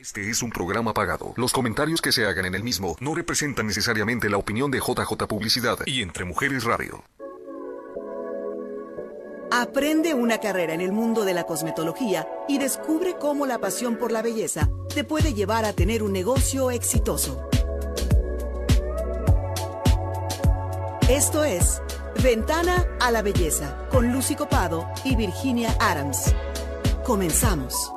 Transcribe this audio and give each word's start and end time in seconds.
Este 0.00 0.30
es 0.30 0.42
un 0.42 0.48
programa 0.48 0.94
pagado. 0.94 1.34
Los 1.36 1.52
comentarios 1.52 2.00
que 2.00 2.10
se 2.10 2.24
hagan 2.24 2.46
en 2.46 2.54
el 2.54 2.62
mismo 2.62 2.96
no 3.00 3.14
representan 3.14 3.66
necesariamente 3.66 4.30
la 4.30 4.38
opinión 4.38 4.70
de 4.70 4.78
JJ 4.78 5.26
Publicidad 5.28 5.76
y 5.84 6.00
Entre 6.00 6.24
Mujeres 6.24 6.64
Radio. 6.64 7.04
Aprende 9.50 10.14
una 10.14 10.38
carrera 10.38 10.72
en 10.72 10.80
el 10.80 10.92
mundo 10.92 11.26
de 11.26 11.34
la 11.34 11.44
cosmetología 11.44 12.26
y 12.48 12.56
descubre 12.56 13.16
cómo 13.20 13.44
la 13.44 13.58
pasión 13.58 13.96
por 13.96 14.10
la 14.10 14.22
belleza 14.22 14.70
te 14.94 15.04
puede 15.04 15.34
llevar 15.34 15.66
a 15.66 15.74
tener 15.74 16.02
un 16.02 16.14
negocio 16.14 16.70
exitoso. 16.70 17.46
Esto 21.10 21.44
es 21.44 21.82
Ventana 22.22 22.86
a 23.00 23.10
la 23.10 23.20
Belleza 23.20 23.86
con 23.90 24.10
Lucy 24.14 24.34
Copado 24.34 24.88
y 25.04 25.14
Virginia 25.14 25.76
Adams. 25.78 26.34
Comenzamos. 27.04 27.92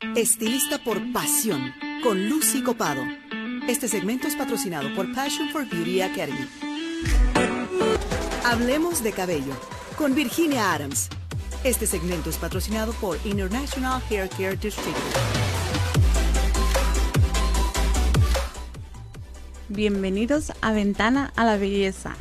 Estilista 0.00 0.78
por 0.78 1.12
pasión, 1.12 1.74
con 2.04 2.28
Lucy 2.28 2.62
Copado. 2.62 3.02
Este 3.66 3.88
segmento 3.88 4.28
es 4.28 4.36
patrocinado 4.36 4.94
por 4.94 5.12
Passion 5.12 5.48
for 5.50 5.68
Beauty 5.68 6.02
Academy. 6.02 6.46
Hablemos 8.44 9.02
de 9.02 9.10
cabello, 9.10 9.54
con 9.96 10.14
Virginia 10.14 10.72
Adams. 10.72 11.08
Este 11.64 11.84
segmento 11.84 12.30
es 12.30 12.36
patrocinado 12.36 12.92
por 12.94 13.18
International 13.24 14.00
Hair 14.08 14.28
Care 14.30 14.56
Distributor. 14.56 15.02
Bienvenidos 19.68 20.52
a 20.60 20.70
Ventana 20.70 21.32
a 21.34 21.44
la 21.44 21.56
Belleza. 21.56 22.14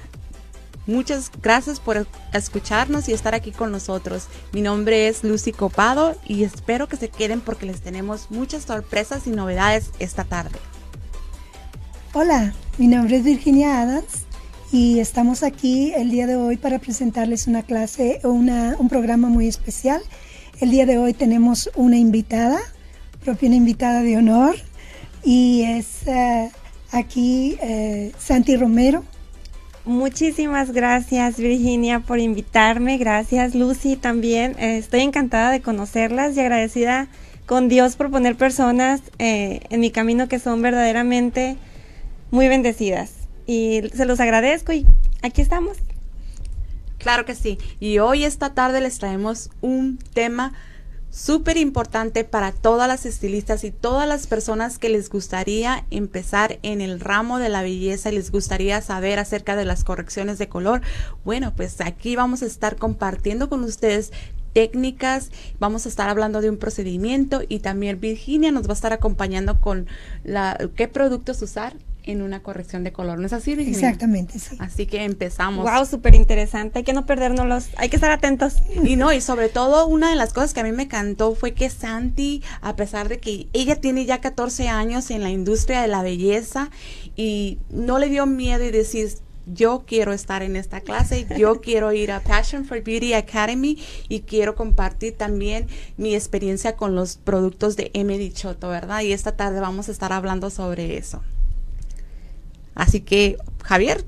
Muchas 0.88 1.30
gracias 1.44 1.82
por 1.82 2.08
escucharnos 2.34 3.10
y 3.10 3.14
estar 3.14 3.36
aquí 3.36 3.52
con 3.52 3.74
nosotros. 3.74 4.28
Mi 4.54 4.62
nombre 4.62 5.10
es 5.10 5.22
Lucy 5.22 5.52
Copado 5.52 6.16
y 6.26 6.46
espero 6.46 6.88
que 6.88 6.96
se 6.96 7.10
queden 7.10 7.42
porque 7.42 7.66
les 7.66 7.82
tenemos 7.82 8.32
muchas 8.32 8.64
sorpresas 8.64 9.28
y 9.28 9.32
novedades 9.32 9.92
esta 10.00 10.24
tarde. 10.24 10.58
Hola, 12.14 12.54
mi 12.78 12.88
nombre 12.88 13.18
es 13.18 13.26
Virginia 13.26 13.82
Adams 13.82 14.24
y 14.72 15.00
estamos 15.00 15.44
aquí 15.44 15.92
el 15.94 16.10
día 16.10 16.26
de 16.26 16.38
hoy 16.38 16.56
para 16.56 16.80
presentarles 16.80 17.48
una 17.48 17.64
clase 17.64 18.22
o 18.24 18.30
un 18.30 18.88
programa 18.88 19.28
muy 19.28 19.50
especial. 19.50 20.02
El 20.62 20.72
día 20.72 20.86
de 20.86 20.98
hoy 20.98 21.14
tenemos 21.14 21.70
una 21.76 21.98
invitada, 21.98 22.60
propia 23.26 23.50
una 23.50 23.58
invitada 23.58 24.04
de 24.04 24.16
honor 24.16 24.56
y 25.22 25.64
es 25.64 26.08
eh, 26.08 26.50
aquí 26.94 27.58
eh, 27.62 28.14
Santi 28.18 28.56
Romero 28.56 29.04
Muchísimas 29.88 30.74
gracias 30.74 31.38
Virginia 31.38 32.02
por 32.02 32.20
invitarme, 32.20 32.98
gracias 32.98 33.56
Lucy 33.56 33.96
también, 33.96 34.54
eh, 34.60 34.78
estoy 34.78 35.00
encantada 35.00 35.50
de 35.50 35.62
conocerlas 35.62 36.36
y 36.36 36.42
agradecida 36.42 37.08
con 37.46 37.70
Dios 37.70 37.96
por 37.96 38.12
poner 38.12 38.36
personas 38.36 39.02
eh, 39.18 39.62
en 39.70 39.80
mi 39.80 39.90
camino 39.90 40.28
que 40.28 40.40
son 40.40 40.62
verdaderamente 40.62 41.56
muy 42.32 42.50
bendecidas. 42.50 43.14
Y 43.46 43.84
se 43.94 44.04
los 44.04 44.20
agradezco 44.20 44.74
y 44.74 44.86
aquí 45.22 45.42
estamos. 45.42 45.78
Claro 46.98 47.24
que 47.24 47.34
sí, 47.34 47.58
y 47.80 48.00
hoy 48.00 48.26
esta 48.26 48.54
tarde 48.54 48.82
les 48.82 49.00
traemos 49.00 49.52
un 49.62 50.00
tema 50.14 50.52
súper 51.10 51.58
importante 51.58 52.24
para 52.24 52.52
todas 52.52 52.88
las 52.88 53.06
estilistas 53.06 53.64
y 53.64 53.72
todas 53.72 54.08
las 54.08 54.28
personas 54.28 54.78
que 54.78 54.90
les 54.90 55.10
gustaría 55.10 55.86
empezar 55.90 56.60
en 56.64 56.82
el 56.82 57.00
ramo 57.00 57.40
de 57.40 57.50
la 57.50 57.62
belleza 57.62 58.12
y 58.12 58.16
les 58.16 58.32
gustaría 58.32 58.82
saber 58.82 59.20
acerca 59.20 59.56
de 59.56 59.66
las 59.66 59.84
correcciones 59.84 60.38
de 60.38 60.50
color. 60.50 60.82
Bueno, 61.24 61.54
pues 61.56 61.82
aquí 61.82 62.16
vamos 62.16 62.44
a 62.44 62.46
estar 62.46 62.76
compartiendo 62.76 63.50
con 63.50 63.64
ustedes 63.64 64.12
técnicas, 64.54 65.30
vamos 65.60 65.86
a 65.86 65.90
estar 65.90 66.10
hablando 66.10 66.42
de 66.42 66.50
un 66.50 66.58
procedimiento 66.58 67.42
y 67.48 67.60
también 67.60 68.00
Virginia 68.00 68.52
nos 68.52 68.68
va 68.68 68.72
a 68.72 68.74
estar 68.74 68.94
acompañando 68.94 69.62
con 69.62 69.88
la 70.24 70.58
qué 70.76 70.88
productos 70.88 71.42
usar 71.42 71.76
en 72.08 72.22
una 72.22 72.42
corrección 72.42 72.84
de 72.84 72.92
color. 72.92 73.20
¿No 73.20 73.28
es 73.28 73.34
así, 73.34 73.56
Virginia? 73.56 73.78
Exactamente, 73.80 74.40
sí. 74.40 74.56
Así 74.60 74.86
que 74.86 75.04
empezamos. 75.04 75.70
Wow, 75.70 75.86
súper 75.86 76.16
interesante. 76.16 76.80
Hay 76.80 76.84
que 76.84 76.94
no 76.94 77.06
perdernos 77.06 77.38
hay 77.78 77.90
que 77.90 77.98
estar 77.98 78.12
atentos. 78.12 78.56
Y 78.84 78.96
no, 78.96 79.14
y 79.14 79.22
sobre 79.22 79.50
todo 79.50 79.88
una 79.88 80.10
de 80.10 80.16
las 80.16 80.34
cosas 80.34 80.54
que 80.54 80.62
a 80.62 80.64
mí 80.64 80.72
me 80.72 80.84
encantó 80.84 81.36
fue 81.36 81.54
que 81.54 81.70
Santi, 81.70 82.44
a 82.62 82.76
pesar 82.76 83.10
de 83.10 83.20
que 83.20 83.48
ella 83.54 83.76
tiene 83.76 84.06
ya 84.06 84.22
14 84.22 84.68
años 84.68 85.12
en 85.12 85.22
la 85.22 85.30
industria 85.30 85.82
de 85.82 85.88
la 85.88 86.02
belleza 86.02 86.70
y 87.16 87.60
no 87.70 88.00
le 88.00 88.10
dio 88.10 88.26
miedo 88.26 88.64
y 88.64 88.72
decir, 88.72 89.10
yo 89.46 89.84
quiero 89.88 90.12
estar 90.14 90.44
en 90.44 90.56
esta 90.56 90.82
clase, 90.82 91.26
yo 91.38 91.62
quiero 91.62 91.94
ir 91.94 92.12
a 92.12 92.22
Passion 92.22 92.66
for 92.66 92.82
Beauty 92.82 93.14
Academy 93.14 93.78
y 94.10 94.22
quiero 94.22 94.56
compartir 94.56 95.16
también 95.16 95.68
mi 95.96 96.16
experiencia 96.16 96.76
con 96.76 96.96
los 96.96 97.18
productos 97.18 97.76
de 97.76 97.92
M. 97.94 98.18
Dichoto, 98.18 98.70
¿verdad? 98.70 99.02
Y 99.02 99.14
esta 99.14 99.36
tarde 99.36 99.60
vamos 99.60 99.90
a 99.90 99.92
estar 99.92 100.12
hablando 100.12 100.50
sobre 100.50 100.98
eso. 100.98 101.22
Así 102.78 103.02
que, 103.02 103.38
Javier, 103.64 104.06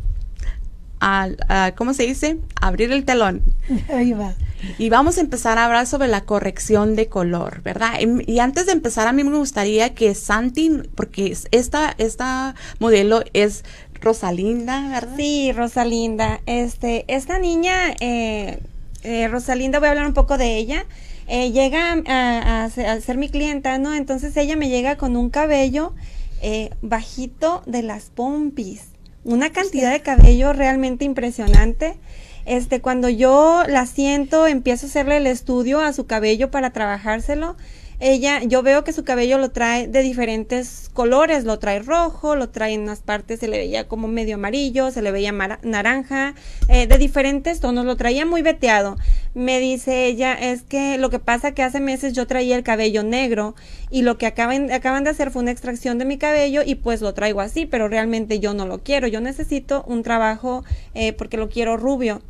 al, 1.00 1.38
¿cómo 1.76 1.94
se 1.94 2.04
dice? 2.04 2.38
Abrir 2.62 2.92
el 2.92 3.04
telón. 3.04 3.42
Ahí 3.90 4.14
va. 4.14 4.36
Y 4.78 4.90
vamos 4.90 5.18
a 5.18 5.22
empezar 5.22 5.58
a 5.58 5.66
hablar 5.66 5.88
sobre 5.88 6.08
la 6.08 6.22
corrección 6.22 6.96
de 6.96 7.08
color, 7.08 7.62
¿verdad? 7.64 7.94
Y, 8.28 8.40
antes 8.40 8.68
de 8.68 8.74
empezar, 8.74 9.08
a 9.08 9.14
mí 9.14 9.24
me 9.24 9.38
gustaría 9.38 9.96
que 9.96 10.14
Santi, 10.14 10.82
porque 10.96 11.36
esta, 11.52 11.96
esta 11.98 12.56
modelo 12.80 13.24
es 13.34 13.64
Rosalinda, 14.02 14.90
¿verdad? 14.90 15.16
Sí, 15.18 15.52
Rosalinda. 15.52 16.42
Este, 16.46 17.06
esta 17.08 17.40
niña, 17.40 17.96
eh, 18.00 18.60
eh, 19.04 19.28
Rosalinda, 19.30 19.80
voy 19.80 19.88
a 19.88 19.92
hablar 19.92 20.06
un 20.06 20.14
poco 20.14 20.38
de 20.38 20.58
ella. 20.58 20.86
Eh, 21.28 21.52
llega 21.52 21.94
a, 22.06 22.66
a, 22.66 22.70
ser 22.70 23.18
mi 23.18 23.30
clienta, 23.30 23.78
¿no? 23.78 23.94
Entonces 23.96 24.36
ella 24.36 24.56
me 24.56 24.70
llega 24.70 24.98
con 24.98 25.16
un 25.16 25.30
cabello 25.30 25.94
eh, 26.42 26.72
bajito 26.82 27.64
de 27.66 27.84
las 27.84 28.10
pompis. 28.10 28.90
Una 29.24 29.52
cantidad 29.52 29.92
de 29.92 30.02
cabello 30.02 30.54
realmente 30.54 31.06
impresionante. 31.06 31.98
Este, 32.46 32.82
cuando 32.82 33.10
yo 33.10 33.64
la 33.68 33.86
siento, 33.86 34.48
empiezo 34.48 34.86
a 34.86 34.90
hacerle 34.90 35.18
el 35.18 35.28
estudio 35.28 35.82
a 35.82 35.94
su 35.94 36.08
cabello 36.08 36.50
para 36.52 36.72
trabajárselo 36.72 37.56
ella, 38.02 38.42
yo 38.44 38.64
veo 38.64 38.86
que 38.86 38.94
su 38.94 39.04
cabello 39.04 39.38
lo 39.38 39.52
trae 39.52 39.88
de 39.88 40.02
diferentes 40.02 40.90
colores, 40.94 41.44
lo 41.44 41.60
trae 41.60 41.80
rojo, 41.80 42.38
lo 42.38 42.48
trae 42.48 42.74
en 42.74 42.82
unas 42.82 43.02
partes, 43.02 43.42
se 43.42 43.50
le 43.50 43.58
veía 43.58 43.90
como 43.90 44.08
medio 44.08 44.36
amarillo, 44.36 44.90
se 44.92 45.02
le 45.02 45.12
veía 45.12 45.34
naranja, 45.34 46.34
eh, 46.70 46.88
de 46.88 46.98
diferentes 46.98 47.60
tonos, 47.60 47.86
lo 47.86 47.98
traía 47.98 48.26
muy 48.26 48.42
veteado. 48.42 48.96
Me 49.34 49.60
dice 49.60 50.06
ella, 50.06 50.34
es 50.34 50.62
que 50.62 50.98
lo 50.98 51.10
que 51.10 51.20
pasa 51.20 51.54
que 51.54 51.62
hace 51.62 51.82
meses 51.82 52.14
yo 52.14 52.26
traía 52.26 52.56
el 52.56 52.64
cabello 52.64 53.04
negro 53.04 53.54
y 53.90 54.04
lo 54.04 54.18
que 54.18 54.28
acaban, 54.28 54.72
acaban 54.72 55.04
de 55.04 55.10
hacer 55.10 55.30
fue 55.30 55.42
una 55.42 55.52
extracción 55.52 55.98
de 55.98 56.06
mi 56.06 56.18
cabello 56.18 56.62
y 56.66 56.76
pues 56.76 57.02
lo 57.02 57.14
traigo 57.14 57.42
así, 57.42 57.66
pero 57.66 57.90
realmente 57.90 58.40
yo 58.40 58.54
no 58.54 58.66
lo 58.66 58.82
quiero, 58.82 59.08
yo 59.08 59.20
necesito 59.20 59.84
un 59.88 60.04
trabajo 60.04 60.64
eh, 60.94 61.12
porque 61.12 61.36
lo 61.36 61.50
quiero 61.50 61.76
rubio 61.76 62.22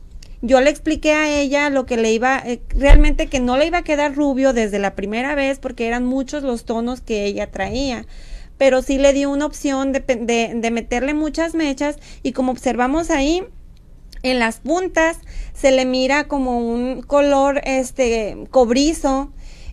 yo 0.42 0.62
le 0.62 0.70
expliqué 0.70 1.14
a 1.14 1.30
ella 1.30 1.70
lo 1.70 1.86
que 1.86 1.98
le 1.98 2.12
iba, 2.14 2.40
eh, 2.40 2.62
realmente 2.70 3.28
que 3.28 3.40
no 3.40 3.58
le 3.58 3.68
iba 3.68 3.80
a 3.80 3.84
quedar 3.84 4.16
rubio 4.16 4.54
desde 4.54 4.80
la 4.80 4.96
primera 4.96 5.36
vez 5.36 5.60
porque 5.60 5.88
eran 5.88 6.06
muchos 6.06 6.44
los 6.44 6.66
tonos 6.66 7.02
que 7.02 7.26
ella 7.26 7.52
traía. 7.52 8.06
Pero 8.58 8.82
sí 8.82 8.98
le 8.98 9.14
di 9.14 9.26
una 9.26 9.46
opción 9.46 9.92
de, 9.92 10.00
de, 10.02 10.52
de 10.56 10.72
meterle 10.72 11.14
muchas 11.14 11.56
mechas 11.56 11.98
y 12.24 12.34
como 12.34 12.52
observamos 12.52 13.10
ahí, 13.10 13.44
en 14.22 14.40
las 14.40 14.60
puntas 14.60 15.18
se 15.54 15.72
le 15.72 15.86
mira 15.86 16.28
como 16.28 16.60
un 16.60 17.02
color 17.02 17.62
este 17.64 18.38
cobrizo 18.50 19.32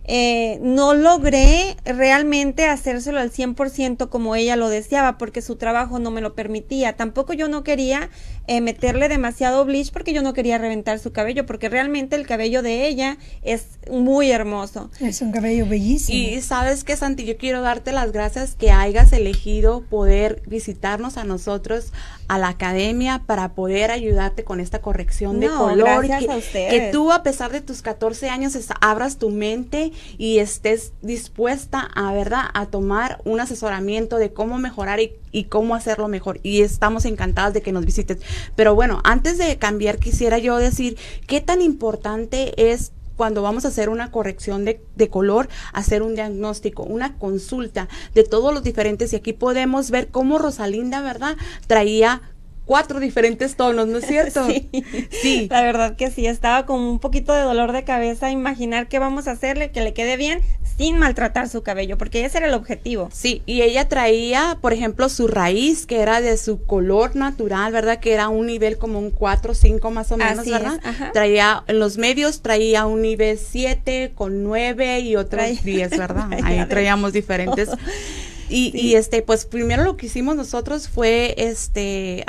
eh, 0.09 0.59
no 0.61 0.93
logré 0.93 1.75
realmente 1.83 2.65
hacérselo 2.65 3.19
al 3.19 3.31
100% 3.31 4.07
como 4.07 4.35
ella 4.35 4.55
lo 4.55 4.69
deseaba 4.69 5.17
porque 5.17 5.41
su 5.41 5.57
trabajo 5.57 5.99
no 5.99 6.11
me 6.11 6.21
lo 6.21 6.33
permitía. 6.33 6.93
Tampoco 6.95 7.33
yo 7.33 7.49
no 7.49 7.63
quería 7.63 8.09
eh, 8.47 8.61
meterle 8.61 9.09
demasiado 9.09 9.65
bleach 9.65 9.91
porque 9.91 10.13
yo 10.13 10.21
no 10.21 10.33
quería 10.33 10.57
reventar 10.57 10.99
su 10.99 11.11
cabello 11.11 11.45
porque 11.45 11.67
realmente 11.67 12.15
el 12.15 12.25
cabello 12.25 12.61
de 12.61 12.87
ella 12.87 13.17
es 13.43 13.79
muy 13.91 14.31
hermoso. 14.31 14.89
Es 15.01 15.21
un 15.21 15.33
cabello 15.33 15.65
bellísimo. 15.65 16.17
Y 16.17 16.41
sabes 16.41 16.85
que 16.85 16.95
Santi, 16.95 17.25
yo 17.25 17.35
quiero 17.37 17.61
darte 17.61 17.91
las 17.91 18.13
gracias 18.13 18.55
que 18.55 18.71
hayas 18.71 19.11
elegido 19.11 19.81
poder 19.81 20.41
visitarnos 20.47 21.17
a 21.17 21.25
nosotros 21.25 21.91
a 22.27 22.37
la 22.37 22.49
academia 22.49 23.23
para 23.25 23.53
poder 23.53 23.91
ayudarte 23.91 24.43
con 24.43 24.59
esta 24.59 24.79
corrección 24.79 25.39
de 25.39 25.47
color. 25.47 26.05
A 26.11 26.19
que 26.19 26.89
tú 26.91 27.11
a 27.11 27.23
pesar 27.23 27.51
de 27.51 27.61
tus 27.61 27.81
14 27.81 28.29
años 28.29 28.57
abras 28.81 29.17
tu 29.17 29.29
mente 29.29 29.91
y 30.17 30.39
estés 30.39 30.93
dispuesta 31.01 31.89
a, 31.95 32.13
¿verdad?, 32.13 32.45
a 32.53 32.65
tomar 32.65 33.21
un 33.23 33.39
asesoramiento 33.39 34.17
de 34.17 34.33
cómo 34.33 34.57
mejorar 34.57 34.99
y, 34.99 35.13
y 35.31 35.45
cómo 35.45 35.75
hacerlo 35.75 36.07
mejor. 36.07 36.39
Y 36.43 36.61
estamos 36.61 37.05
encantadas 37.05 37.53
de 37.53 37.61
que 37.61 37.71
nos 37.71 37.85
visites. 37.85 38.19
Pero 38.55 38.75
bueno, 38.75 39.01
antes 39.03 39.37
de 39.37 39.57
cambiar, 39.57 39.97
quisiera 39.97 40.37
yo 40.37 40.57
decir 40.57 40.97
qué 41.27 41.41
tan 41.41 41.61
importante 41.61 42.71
es 42.71 42.91
cuando 43.17 43.41
vamos 43.41 43.65
a 43.65 43.69
hacer 43.69 43.89
una 43.89 44.11
corrección 44.11 44.63
de, 44.63 45.09
color, 45.09 45.49
hacer 45.73 46.03
un 46.03 46.15
diagnóstico, 46.15 46.83
una 46.83 47.17
consulta 47.17 47.89
de 48.13 48.23
todos 48.23 48.53
los 48.53 48.63
diferentes. 48.63 49.11
Y 49.11 49.17
aquí 49.17 49.33
podemos 49.33 49.91
ver 49.91 50.07
cómo 50.07 50.37
Rosalinda, 50.37 51.01
¿verdad? 51.01 51.35
Traía 51.67 52.21
cuatro 52.67 52.99
diferentes 52.99 53.55
tonos, 53.55 53.87
¿no 53.87 53.97
es 53.97 54.05
cierto? 54.05 54.45
Sí. 54.47 54.69
sí. 55.09 55.47
La 55.49 55.61
verdad 55.61 55.95
que 55.95 56.11
sí, 56.11 56.25
estaba 56.25 56.65
con 56.65 56.79
un 56.79 56.99
poquito 56.99 57.33
de 57.33 57.41
dolor 57.41 57.71
de 57.71 57.83
cabeza 57.83 58.29
imaginar 58.31 58.87
qué 58.87 58.99
vamos 58.99 59.27
a 59.27 59.31
hacerle, 59.31 59.71
que 59.71 59.81
le 59.81 59.93
quede 59.93 60.17
bien 60.17 60.41
sin 60.77 60.99
maltratar 60.99 61.49
su 61.49 61.63
cabello, 61.63 61.97
porque 61.97 62.23
ese 62.23 62.37
era 62.37 62.47
el 62.47 62.53
objetivo. 62.53 63.09
Sí, 63.11 63.41
y 63.45 63.63
ella 63.63 63.89
traía, 63.89 64.59
por 64.61 64.73
ejemplo, 64.73 65.09
su 65.09 65.27
raíz, 65.27 65.87
que 65.87 66.01
era 66.01 66.21
de 66.21 66.37
su 66.37 66.63
color 66.63 67.15
natural, 67.15 67.73
¿verdad? 67.73 67.99
Que 67.99 68.13
era 68.13 68.29
un 68.29 68.45
nivel 68.45 68.77
como 68.77 68.99
un 68.99 69.09
4, 69.09 69.55
5 69.55 69.91
más 69.91 70.11
o 70.11 70.17
menos, 70.17 70.45
¿verdad? 70.45 70.79
Traía, 71.13 71.63
en 71.67 71.79
los 71.79 71.97
medios 71.97 72.41
traía 72.41 72.85
un 72.85 73.01
nivel 73.01 73.39
7 73.39 74.11
con 74.13 74.43
9 74.43 74.99
y 74.99 75.15
otros 75.15 75.63
10, 75.63 75.97
¿verdad? 75.97 76.29
Ahí 76.43 76.63
traíamos 76.67 77.11
diferentes. 77.11 77.69
Y, 78.49 78.95
este, 78.95 79.21
pues 79.21 79.45
primero 79.45 79.83
lo 79.83 79.97
que 79.97 80.05
hicimos 80.05 80.35
nosotros 80.35 80.87
fue 80.87 81.35
este 81.37 82.25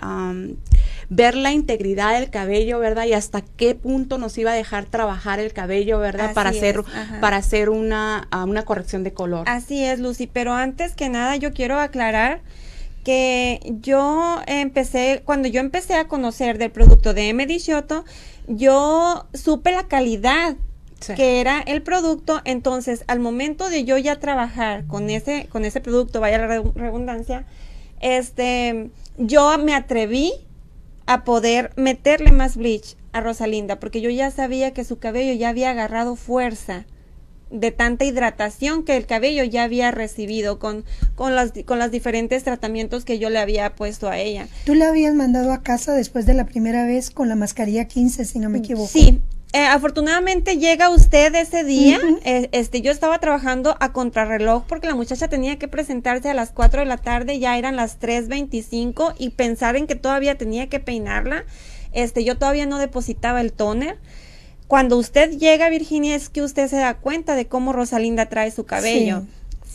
ver 1.11 1.35
la 1.35 1.53
integridad 1.53 2.19
del 2.19 2.31
cabello, 2.31 2.79
¿verdad? 2.79 3.06
Y 3.06 3.15
hasta 3.15 3.41
qué 3.43 3.75
punto 3.75 4.19
nos 4.19 4.37
iba 4.37 4.53
a 4.53 4.55
dejar 4.55 4.87
trabajar 4.87 5.41
el 5.41 5.53
cabello, 5.53 5.99
¿verdad? 5.99 6.35
para 6.35 6.50
hacer, 6.50 6.82
para 7.20 7.38
hacer 7.38 7.70
una, 7.70 8.29
una 8.47 8.65
corrección 8.65 9.05
de 9.05 9.12
color. 9.12 9.49
Así 9.49 9.85
es, 9.85 10.00
Lucy. 10.00 10.26
Pero 10.26 10.53
antes 10.53 10.94
que 10.94 11.09
nada, 11.09 11.37
yo 11.37 11.53
quiero 11.53 11.79
aclarar 11.79 12.43
que 13.05 13.61
yo 13.81 14.41
empecé, 14.47 15.23
cuando 15.25 15.49
yo 15.49 15.61
empecé 15.61 15.94
a 15.94 16.09
conocer 16.09 16.59
del 16.59 16.71
producto 16.71 17.14
de 17.14 17.31
M. 17.31 17.47
Dichoto, 17.47 18.05
yo 18.47 19.26
supe 19.32 19.73
la 19.73 19.88
calidad 19.88 20.56
que 21.06 21.41
era 21.41 21.61
el 21.61 21.83
producto, 21.83 22.41
entonces 22.45 23.05
al 23.06 23.21
momento 23.21 23.71
de 23.71 23.85
yo 23.85 23.99
ya 23.99 24.19
trabajar 24.19 24.87
con 24.87 25.11
ese, 25.11 25.47
con 25.49 25.65
ese 25.65 25.81
producto, 25.81 26.21
vaya 26.21 26.39
la 26.39 26.47
redundancia, 26.47 27.45
este, 28.00 28.91
yo 29.17 29.59
me 29.59 29.75
atreví 29.75 30.33
a 31.06 31.25
poder 31.25 31.73
meterle 31.77 32.33
más 32.33 32.56
bleach 32.56 32.97
a 33.12 33.21
Rosalinda, 33.21 33.81
porque 33.81 34.00
yo 34.00 34.11
ya 34.11 34.31
sabía 34.31 34.73
que 34.73 34.85
su 34.85 34.99
cabello 34.99 35.33
ya 35.33 35.49
había 35.49 35.71
agarrado 35.71 36.17
fuerza 36.17 36.85
de 37.50 37.71
tanta 37.71 38.05
hidratación 38.05 38.85
que 38.85 38.97
el 38.97 39.06
cabello 39.06 39.43
ya 39.45 39.62
había 39.62 39.91
recibido 39.91 40.59
con, 40.59 40.85
con, 41.15 41.35
las, 41.35 41.53
con 41.65 41.79
los 41.79 41.91
diferentes 41.91 42.45
tratamientos 42.45 43.05
que 43.05 43.19
yo 43.19 43.31
le 43.31 43.39
había 43.39 43.75
puesto 43.75 44.09
a 44.09 44.19
ella. 44.19 44.49
Tú 44.67 44.75
la 44.75 44.89
habías 44.89 45.15
mandado 45.15 45.53
a 45.53 45.62
casa 45.62 45.95
después 45.95 46.27
de 46.27 46.35
la 46.35 46.45
primera 46.45 46.85
vez 46.85 47.11
con 47.11 47.29
la 47.29 47.37
mascarilla 47.37 47.87
15, 47.87 48.25
si 48.25 48.39
no 48.39 48.50
me 48.50 48.59
equivoco. 48.59 48.89
Sí, 48.89 49.21
eh, 49.53 49.65
afortunadamente 49.65 50.59
llega 50.59 50.91
usted 50.91 51.35
ese 51.35 51.65
día. 51.65 51.99
Eh, 52.25 52.49
este, 52.53 52.83
yo 52.83 52.91
estaba 52.93 53.19
trabajando 53.19 53.77
a 53.81 53.93
contrarreloj 53.93 54.65
porque 54.67 54.87
la 54.87 54.95
muchacha 54.95 55.29
tenía 55.29 55.59
que 55.59 55.69
presentarse 55.69 56.29
a 56.29 56.35
las 56.35 56.50
4 56.50 56.81
de 56.81 56.87
la 56.87 56.99
tarde, 56.99 57.39
ya 57.39 57.56
eran 57.56 57.77
las 57.77 57.99
3.25 57.99 59.15
y 59.19 59.31
pensar 59.31 59.77
en 59.77 59.87
que 59.87 59.95
todavía 59.95 60.37
tenía 60.37 60.69
que 60.69 60.81
peinarla. 60.81 61.45
Este, 61.93 62.25
yo 62.25 62.37
todavía 62.37 62.67
no 62.67 62.79
depositaba 62.79 63.41
el 63.41 63.53
toner. 63.53 63.99
Cuando 64.67 64.99
usted 64.99 65.39
llega, 65.39 65.71
Virginia, 65.71 66.15
es 66.15 66.29
que 66.29 66.43
usted 66.43 66.69
se 66.69 66.77
da 66.77 66.99
cuenta 66.99 67.35
de 67.35 67.47
cómo 67.47 67.73
Rosalinda 67.73 68.27
trae 68.27 68.50
su 68.50 68.67
cabello 68.67 69.23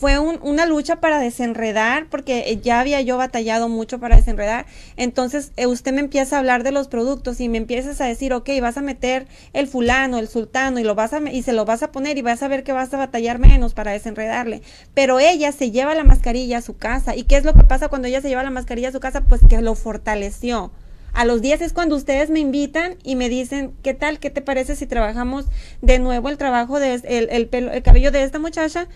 fue 0.04 0.18
una 0.18 0.66
lucha 0.66 0.96
para 0.96 1.18
desenredar, 1.18 2.08
porque 2.10 2.50
eh, 2.50 2.60
ya 2.62 2.80
había 2.80 3.00
yo 3.00 3.16
batallado 3.16 3.70
mucho 3.70 4.00
para 4.00 4.16
desenredar. 4.16 4.66
Entonces, 4.98 5.52
eh, 5.56 5.66
usted 5.66 5.94
me 5.94 6.00
empieza 6.00 6.36
a 6.36 6.40
hablar 6.40 6.62
de 6.62 6.72
los 6.72 6.88
productos 6.88 7.40
y 7.40 7.48
me 7.48 7.56
empiezas 7.56 8.02
a 8.02 8.04
decir, 8.04 8.34
ok, 8.34 8.50
vas 8.60 8.76
a 8.76 8.82
meter 8.82 9.26
el 9.54 9.66
fulano, 9.66 10.18
el 10.18 10.28
sultano, 10.28 10.78
y, 10.78 10.84
lo 10.84 10.94
vas 10.94 11.14
a, 11.14 11.20
y 11.32 11.42
se 11.42 11.54
lo 11.54 11.64
vas 11.64 11.82
a 11.82 11.90
poner 11.90 12.18
y 12.18 12.20
vas 12.20 12.42
a 12.42 12.48
ver 12.48 12.64
que 12.64 12.72
vas 12.72 12.92
a 12.92 12.98
batallar 12.98 13.38
menos 13.38 13.72
para 13.72 13.92
desenredarle. 13.92 14.60
Pero 14.92 15.20
ella 15.20 15.52
se 15.52 15.70
lleva 15.70 15.94
la 15.94 16.04
mascarilla 16.04 16.58
a 16.58 16.60
su 16.60 16.76
casa. 16.76 17.16
¿Y 17.16 17.22
qué 17.22 17.36
es 17.36 17.44
lo 17.44 17.54
que 17.54 17.64
pasa 17.64 17.88
cuando 17.88 18.06
ella 18.06 18.20
se 18.20 18.28
lleva 18.28 18.42
la 18.42 18.50
mascarilla 18.50 18.90
a 18.90 18.92
su 18.92 19.00
casa? 19.00 19.22
Pues 19.22 19.40
que 19.48 19.62
lo 19.62 19.74
fortaleció. 19.74 20.70
A 21.14 21.24
los 21.24 21.40
días 21.40 21.62
es 21.62 21.72
cuando 21.72 21.96
ustedes 21.96 22.28
me 22.28 22.40
invitan 22.40 22.96
y 23.04 23.16
me 23.16 23.30
dicen, 23.30 23.72
¿qué 23.82 23.94
tal? 23.94 24.18
¿Qué 24.18 24.28
te 24.28 24.42
parece 24.42 24.76
si 24.76 24.86
trabajamos 24.86 25.46
de 25.80 25.98
nuevo 25.98 26.28
el 26.28 26.36
trabajo 26.36 26.78
de 26.78 26.92
el, 26.92 27.30
el, 27.30 27.48
el 27.70 27.82
cabello 27.82 28.10
de 28.10 28.22
esta 28.22 28.38
muchacha? 28.38 28.86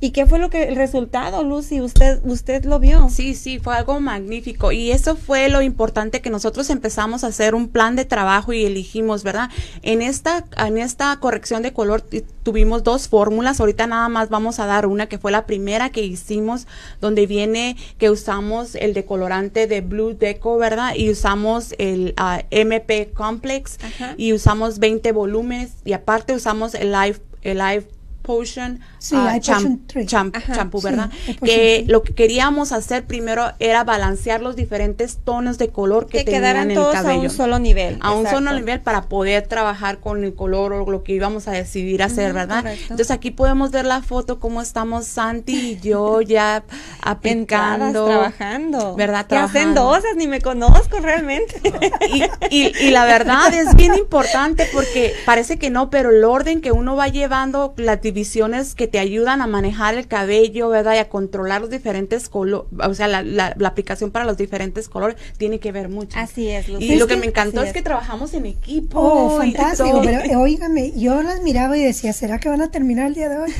¿Y 0.00 0.10
qué 0.10 0.26
fue 0.26 0.38
lo 0.38 0.48
que 0.48 0.64
el 0.64 0.76
resultado, 0.76 1.42
Lucy? 1.42 1.80
Usted 1.80 2.20
usted 2.24 2.64
lo 2.64 2.78
vio. 2.78 3.08
Sí, 3.08 3.34
sí, 3.34 3.58
fue 3.58 3.74
algo 3.74 3.98
magnífico 3.98 4.70
y 4.70 4.92
eso 4.92 5.16
fue 5.16 5.48
lo 5.48 5.60
importante 5.60 6.20
que 6.20 6.30
nosotros 6.30 6.70
empezamos 6.70 7.24
a 7.24 7.28
hacer 7.28 7.56
un 7.56 7.68
plan 7.68 7.96
de 7.96 8.04
trabajo 8.04 8.52
y 8.52 8.64
elegimos, 8.64 9.24
¿verdad? 9.24 9.50
En 9.82 10.00
esta 10.00 10.44
en 10.56 10.78
esta 10.78 11.18
corrección 11.18 11.62
de 11.62 11.72
color 11.72 12.04
tuvimos 12.44 12.84
dos 12.84 13.08
fórmulas, 13.08 13.58
ahorita 13.58 13.88
nada 13.88 14.08
más 14.08 14.28
vamos 14.28 14.60
a 14.60 14.66
dar 14.66 14.86
una 14.86 15.06
que 15.06 15.18
fue 15.18 15.32
la 15.32 15.46
primera 15.46 15.90
que 15.90 16.02
hicimos 16.02 16.68
donde 17.00 17.26
viene 17.26 17.76
que 17.98 18.08
usamos 18.08 18.76
el 18.76 18.94
decolorante 18.94 19.66
de 19.66 19.80
Blue 19.80 20.14
Deco, 20.14 20.58
¿verdad? 20.58 20.94
Y 20.94 21.10
usamos 21.10 21.74
el 21.78 22.14
ah, 22.16 22.44
MP 22.50 23.10
Complex 23.12 23.78
y 24.16 24.32
usamos 24.32 24.78
20 24.78 25.10
volúmenes 25.10 25.72
y 25.84 25.92
aparte 25.92 26.34
usamos 26.34 26.74
el 26.74 26.92
Live 26.92 27.18
el 27.42 27.58
Live 27.58 27.97
Potion, 28.28 28.78
sí, 28.98 29.16
uh, 29.16 29.40
champú, 29.40 30.82
¿verdad? 30.82 31.10
que 31.42 31.86
lo 31.88 32.02
que 32.02 32.14
queríamos 32.14 32.72
hacer 32.72 33.06
primero 33.06 33.52
era 33.58 33.84
balancear 33.84 34.42
los 34.42 34.54
diferentes 34.54 35.16
tonos 35.24 35.56
de 35.56 35.68
color 35.70 36.08
que, 36.08 36.24
tenían 36.24 36.70
en 36.70 36.72
el 36.72 36.76
cabello. 36.92 37.20
a 37.20 37.22
un 37.22 37.30
solo 37.30 37.58
nivel. 37.58 37.96
A 38.02 38.12
un 38.12 38.26
solo 38.26 38.52
nivel 38.52 38.80
para 38.80 39.04
poder 39.04 39.46
trabajar 39.46 40.00
con 40.00 40.24
el 40.24 40.34
color 40.34 40.74
o 40.74 40.90
lo 40.90 41.04
que 41.04 41.14
íbamos 41.14 41.48
a 41.48 41.52
decidir 41.52 42.02
hacer, 42.02 42.34
¿verdad? 42.34 42.66
Entonces 42.66 43.10
aquí 43.10 43.30
podemos 43.30 43.70
ver 43.70 43.86
la 43.86 44.02
foto 44.02 44.38
cómo 44.38 44.60
estamos 44.60 45.06
Santi 45.06 45.54
y 45.54 45.80
yo 45.80 46.20
ya 46.20 46.64
aplicando. 47.00 48.04
trabajando. 48.04 48.94
¿Verdad? 48.94 49.24
Trabajando. 49.26 49.94
hacen 49.94 50.18
ni 50.18 50.28
me 50.28 50.42
conozco 50.42 51.00
realmente. 51.00 51.62
y, 52.50 52.76
y 52.78 52.90
la 52.90 53.06
verdad 53.06 53.54
es 53.54 53.74
bien 53.74 53.94
importante 53.94 54.68
porque 54.70 55.14
parece 55.24 55.58
que 55.58 55.70
no, 55.70 55.88
pero 55.88 56.10
el 56.10 56.22
orden 56.24 56.60
que 56.60 56.72
uno 56.72 56.94
va 56.94 57.08
llevando 57.08 57.72
la 57.78 57.92
visiones 58.18 58.74
que 58.74 58.88
te 58.88 58.98
ayudan 58.98 59.40
a 59.40 59.46
manejar 59.46 59.94
el 59.94 60.08
cabello, 60.08 60.68
¿verdad? 60.68 60.94
Y 60.94 60.98
a 60.98 61.08
controlar 61.08 61.60
los 61.60 61.70
diferentes 61.70 62.28
colores, 62.28 62.68
o 62.84 62.94
sea, 62.94 63.06
la, 63.06 63.22
la, 63.22 63.68
aplicación 63.68 64.10
para 64.10 64.24
los 64.24 64.36
diferentes 64.36 64.88
colores 64.88 65.16
tiene 65.36 65.60
que 65.60 65.70
ver 65.70 65.88
mucho. 65.88 66.18
Así 66.18 66.48
es. 66.48 66.68
y 66.68 66.96
lo 66.96 67.06
que, 67.06 67.16
me 67.16 67.26
encantó 67.26 67.62
es. 67.62 67.72
que 67.72 67.82
trabajamos 67.82 68.34
en 68.34 68.46
equipo. 68.46 68.98
Oh, 69.00 69.38
fantástico. 69.38 70.00
Pero 70.02 70.20
eh, 70.20 70.36
óigame, 70.36 70.92
yo 70.96 71.22
las 71.22 71.42
miraba 71.42 71.78
y 71.78 71.84
decía, 71.84 72.12
¿será 72.12 72.40
que 72.40 72.48
van 72.48 72.60
a 72.60 72.72
terminar 72.72 73.06
el 73.06 73.14
día 73.14 73.28
de 73.28 73.38
hoy? 73.38 73.52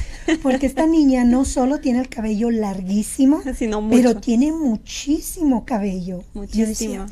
Porque 0.42 0.66
esta 0.66 0.86
niña 0.98 1.24
no 1.24 1.44
solo 1.44 1.78
tiene 1.78 2.00
el 2.00 2.08
cabello 2.08 2.50
larguísimo, 2.50 3.42
sino 3.56 3.88
pero 3.88 4.16
tiene 4.16 4.50
muchísimo 4.50 5.64
cabello. 5.64 6.24
Muchísimo. 6.34 7.06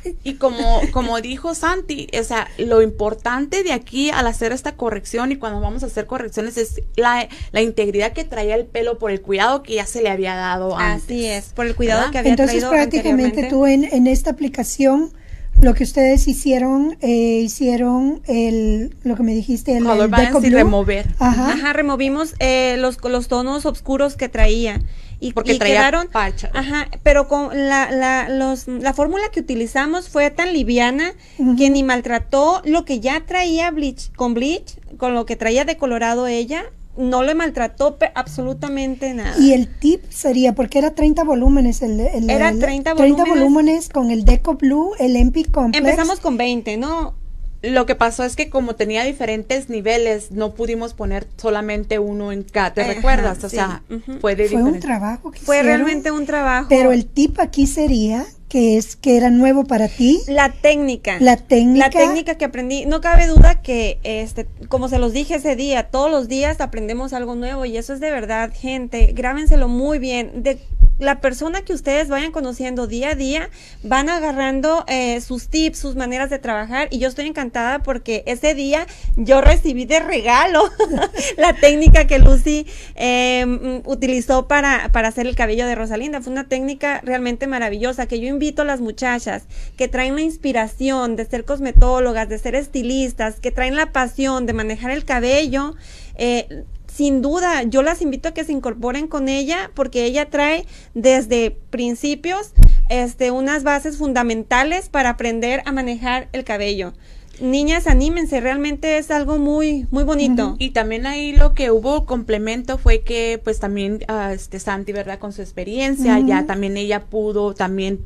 y 0.24 0.34
como, 0.34 0.80
como 0.92 1.20
dijo 1.20 1.54
Santi, 1.54 2.08
o 2.18 2.24
sea, 2.24 2.48
lo 2.58 2.82
importante 2.82 3.62
de 3.62 3.72
aquí 3.72 4.10
al 4.10 4.26
hacer 4.26 4.52
esta 4.52 4.76
corrección 4.76 5.32
y 5.32 5.36
cuando 5.36 5.60
vamos 5.60 5.82
a 5.82 5.86
hacer 5.86 6.06
correcciones 6.06 6.56
es 6.56 6.82
la, 6.96 7.28
la 7.52 7.62
integridad 7.62 8.12
que 8.12 8.24
traía 8.24 8.54
el 8.54 8.66
pelo 8.66 8.98
por 8.98 9.10
el 9.10 9.20
cuidado 9.20 9.62
que 9.62 9.74
ya 9.74 9.86
se 9.86 10.02
le 10.02 10.10
había 10.10 10.34
dado 10.34 10.76
antes. 10.76 11.04
Así 11.04 11.26
es, 11.26 11.46
por 11.46 11.66
el 11.66 11.74
cuidado 11.74 12.10
que 12.10 12.18
había 12.18 12.32
Entonces, 12.32 12.64
prácticamente 12.64 13.48
tú 13.48 13.66
en, 13.66 13.84
en 13.84 14.06
esta 14.06 14.30
aplicación 14.30 15.12
lo 15.60 15.74
que 15.74 15.84
ustedes 15.84 16.26
hicieron, 16.26 16.96
eh, 17.02 17.40
hicieron 17.44 18.22
el, 18.26 18.96
lo 19.04 19.16
que 19.16 19.22
me 19.22 19.34
dijiste, 19.34 19.76
el, 19.76 19.84
Color 19.84 20.10
el 20.18 20.44
y 20.44 20.50
remover. 20.50 21.14
Ajá. 21.18 21.52
Ajá, 21.52 21.72
removimos 21.72 22.34
eh, 22.40 22.76
los, 22.78 22.98
los 23.04 23.28
tonos 23.28 23.66
oscuros 23.66 24.16
que 24.16 24.28
traía 24.28 24.80
y, 25.22 25.32
porque 25.32 25.56
quedaron, 25.56 26.08
pacha. 26.08 26.50
Ajá, 26.52 26.88
pero 27.04 27.28
con 27.28 27.56
la, 27.68 27.92
la, 27.92 28.28
los, 28.28 28.66
la 28.66 28.92
fórmula 28.92 29.24
que 29.30 29.38
utilizamos 29.38 30.08
fue 30.08 30.30
tan 30.30 30.52
liviana 30.52 31.12
que 31.56 31.70
ni 31.70 31.84
maltrató 31.84 32.60
lo 32.64 32.84
que 32.84 32.98
ya 32.98 33.24
traía 33.24 33.70
bleach, 33.70 34.12
con 34.16 34.34
bleach, 34.34 34.78
con 34.96 35.14
lo 35.14 35.24
que 35.24 35.36
traía 35.36 35.64
de 35.64 35.76
colorado 35.76 36.26
ella, 36.26 36.64
no 36.96 37.22
le 37.22 37.36
maltrató 37.36 37.96
absolutamente 38.14 39.14
nada. 39.14 39.34
Y 39.38 39.52
el 39.52 39.68
tip 39.68 40.02
sería, 40.10 40.54
porque 40.54 40.78
era 40.78 40.92
30 40.94 41.22
volúmenes, 41.22 41.82
el, 41.82 42.00
el 42.00 42.28
era 42.28 42.52
30 42.52 42.94
volúmenes. 42.94 43.24
30 43.24 43.24
volúmenes 43.24 43.88
con 43.90 44.10
el 44.10 44.24
Deco 44.24 44.54
Blue, 44.54 44.92
el 44.98 45.14
MP 45.14 45.44
Complex. 45.44 45.84
Empezamos 45.84 46.18
con 46.18 46.36
20, 46.36 46.76
¿no? 46.78 47.14
Lo 47.62 47.86
que 47.86 47.94
pasó 47.94 48.24
es 48.24 48.36
que 48.36 48.50
como 48.50 48.74
tenía 48.74 49.04
diferentes 49.04 49.68
niveles, 49.68 50.32
no 50.32 50.54
pudimos 50.54 50.94
poner 50.94 51.26
solamente 51.36 51.98
uno 51.98 52.32
en 52.32 52.42
cada, 52.42 52.74
¿te 52.74 52.84
recuerdas? 52.84 53.44
O 53.44 53.48
sea, 53.48 53.82
fue 54.20 54.34
de 54.34 54.48
Fue 54.48 54.62
un 54.62 54.80
trabajo 54.80 55.30
que 55.30 55.38
Fue 55.38 55.62
realmente 55.62 56.10
un 56.10 56.26
trabajo. 56.26 56.66
Pero 56.68 56.92
el 56.92 57.06
tip 57.06 57.38
aquí 57.38 57.66
sería 57.66 58.26
que 58.52 58.76
es 58.76 58.96
que 58.96 59.16
era 59.16 59.30
nuevo 59.30 59.64
para 59.64 59.88
ti. 59.88 60.20
La 60.26 60.52
técnica. 60.52 61.16
La 61.20 61.38
técnica. 61.38 61.86
La 61.86 61.90
técnica 61.90 62.34
que 62.34 62.44
aprendí. 62.44 62.84
No 62.84 63.00
cabe 63.00 63.26
duda 63.26 63.62
que, 63.62 63.98
este, 64.02 64.46
como 64.68 64.90
se 64.90 64.98
los 64.98 65.14
dije 65.14 65.36
ese 65.36 65.56
día, 65.56 65.84
todos 65.84 66.10
los 66.10 66.28
días 66.28 66.60
aprendemos 66.60 67.14
algo 67.14 67.34
nuevo 67.34 67.64
y 67.64 67.78
eso 67.78 67.94
es 67.94 68.00
de 68.00 68.10
verdad, 68.10 68.52
gente. 68.52 69.12
Grábenselo 69.14 69.68
muy 69.68 69.98
bien. 69.98 70.42
De 70.42 70.58
la 70.98 71.20
persona 71.20 71.62
que 71.62 71.72
ustedes 71.72 72.08
vayan 72.08 72.32
conociendo 72.32 72.86
día 72.86 73.10
a 73.10 73.14
día, 73.14 73.50
van 73.82 74.08
agarrando 74.08 74.84
eh, 74.88 75.20
sus 75.20 75.48
tips, 75.48 75.78
sus 75.78 75.96
maneras 75.96 76.30
de 76.30 76.38
trabajar 76.38 76.88
y 76.90 76.98
yo 76.98 77.08
estoy 77.08 77.26
encantada 77.26 77.80
porque 77.80 78.22
ese 78.26 78.54
día 78.54 78.86
yo 79.16 79.40
recibí 79.40 79.84
de 79.84 80.00
regalo 80.00 80.62
la 81.36 81.54
técnica 81.54 82.06
que 82.06 82.18
Lucy 82.18 82.66
em, 82.94 83.82
utilizó 83.84 84.46
para, 84.46 84.90
para 84.92 85.08
hacer 85.08 85.26
el 85.26 85.36
cabello 85.36 85.66
de 85.66 85.74
Rosalinda. 85.74 86.20
Fue 86.20 86.32
una 86.32 86.48
técnica 86.48 87.00
realmente 87.02 87.46
maravillosa 87.46 88.06
que 88.06 88.20
yo 88.20 88.28
invito 88.28 88.62
a 88.62 88.64
las 88.64 88.80
muchachas 88.80 89.44
que 89.76 89.88
traen 89.88 90.14
la 90.14 90.22
inspiración 90.22 91.16
de 91.16 91.24
ser 91.24 91.44
cosmetólogas, 91.44 92.28
de 92.28 92.38
ser 92.38 92.54
estilistas, 92.54 93.40
que 93.40 93.50
traen 93.50 93.76
la 93.76 93.92
pasión 93.92 94.46
de 94.46 94.52
manejar 94.52 94.90
el 94.90 95.04
cabello. 95.04 95.74
Eh, 96.16 96.64
sin 96.92 97.22
duda, 97.22 97.62
yo 97.62 97.82
las 97.82 98.02
invito 98.02 98.28
a 98.28 98.34
que 98.34 98.44
se 98.44 98.52
incorporen 98.52 99.08
con 99.08 99.28
ella 99.28 99.70
porque 99.74 100.04
ella 100.04 100.28
trae 100.28 100.66
desde 100.94 101.50
principios 101.70 102.52
este, 102.90 103.30
unas 103.30 103.62
bases 103.62 103.96
fundamentales 103.96 104.90
para 104.90 105.10
aprender 105.10 105.62
a 105.64 105.72
manejar 105.72 106.28
el 106.32 106.44
cabello. 106.44 106.92
Niñas, 107.40 107.86
anímense, 107.86 108.40
realmente 108.40 108.98
es 108.98 109.10
algo 109.10 109.38
muy, 109.38 109.86
muy 109.90 110.04
bonito. 110.04 110.56
Y 110.58 110.70
también 110.70 111.06
ahí 111.06 111.34
lo 111.34 111.54
que 111.54 111.70
hubo 111.70 112.04
complemento 112.04 112.76
fue 112.76 113.00
que, 113.00 113.40
pues 113.42 113.58
también, 113.58 114.00
uh, 114.08 114.32
este 114.32 114.60
Santi, 114.60 114.92
¿verdad? 114.92 115.18
Con 115.18 115.32
su 115.32 115.40
experiencia, 115.40 116.20
ya 116.20 116.44
también 116.44 116.76
ella 116.76 117.06
pudo 117.06 117.54
también 117.54 118.04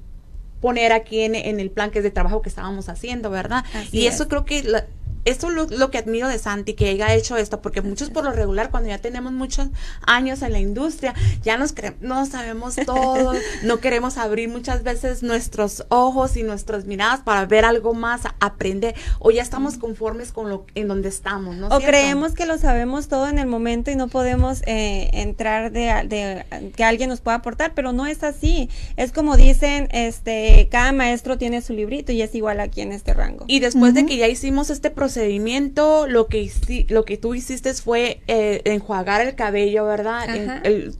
poner 0.61 0.93
aquí 0.93 1.21
en, 1.21 1.35
en, 1.35 1.61
el 1.61 1.71
plan 1.71 1.91
que 1.91 1.99
es 1.99 2.05
de 2.05 2.11
trabajo 2.11 2.41
que 2.41 2.49
estábamos 2.49 2.89
haciendo, 2.89 3.31
¿verdad? 3.31 3.65
y 3.93 4.07
eso 4.07 4.27
creo 4.27 4.45
que 4.45 4.63
la, 4.63 4.87
esto 5.27 5.49
es 5.51 5.71
lo, 5.77 5.91
que 5.91 5.99
admiro 5.99 6.29
de 6.29 6.39
Santi, 6.39 6.75
que 6.75 6.89
ella 6.89 7.09
ha 7.09 7.15
hecho 7.15 7.37
esto, 7.37 7.61
porque 7.61 7.83
muchos 7.83 8.11
por 8.11 8.25
lo 8.25 8.31
regular, 8.31 8.71
cuando 8.71 8.89
ya 8.89 8.99
tenemos 8.99 9.33
muchos 9.33 9.69
años 10.07 10.41
en 10.43 10.53
la 10.53 10.61
industria, 10.61 11.15
ya 11.43 11.59
nos 11.59 11.75
no 12.01 12.25
sabemos 12.27 12.77
todo, 12.87 13.33
no 13.65 13.79
queremos 13.79 14.19
abrir 14.19 14.49
muchas 14.49 14.85
veces 14.85 15.25
nuestros 15.25 15.85
ojos 15.89 16.37
y 16.37 16.45
nuestras 16.45 16.85
miradas 16.85 17.21
para 17.21 17.45
ver 17.45 17.65
algo 17.65 17.93
más, 17.93 18.23
aprender, 18.39 18.95
o 19.19 19.33
ya 19.33 19.43
estamos 19.43 19.79
conformes 19.79 20.31
con 20.31 20.49
lo 20.49 20.65
en 20.77 20.87
donde 20.87 21.09
estamos, 21.09 21.57
¿no? 21.57 21.69
O 21.69 21.81
creemos 21.81 22.35
que 22.35 22.47
lo 22.47 22.57
sabemos 22.57 23.09
todo 23.09 23.29
en 23.29 23.41
el 23.41 23.49
momento 23.49 23.91
y 23.91 23.97
no 23.97 24.07
podemos 24.07 24.63
eh, 24.67 25.11
entrar 25.13 25.73
de, 25.73 26.45
que 26.77 26.85
alguien 26.85 27.11
nos 27.11 27.21
pueda 27.21 27.39
aportar, 27.39 27.73
pero 27.75 27.93
no 27.93 28.07
es 28.07 28.23
así. 28.23 28.71
Es 28.97 29.11
como 29.11 29.37
dicen, 29.37 29.89
este, 29.91 30.69
cada 30.71 30.93
maestro 30.93 31.37
tiene 31.37 31.63
su 31.63 31.73
librito 31.73 32.13
y 32.13 32.23
es 32.23 32.33
igual 32.37 32.61
aquí 32.61 32.81
en 32.81 32.93
este 32.93 33.13
rango. 33.13 33.45
Y 33.49 33.59
después 33.59 33.93
de 33.93 34.07
que 34.07 34.17
ya 34.17 34.29
hicimos 34.29 34.71
este 34.71 34.91
proceso, 34.91 35.16
procedimiento, 35.17 36.07
lo 36.07 36.27
que, 36.27 36.53
lo 36.89 37.07
que 37.07 37.17
tú 37.17 37.35
hiciste 37.35 37.73
fue 37.73 38.21
eh, 38.27 38.61
enjuagar 38.67 39.23
el 39.23 39.35
cabello, 39.35 39.87
¿verdad? 39.87 40.27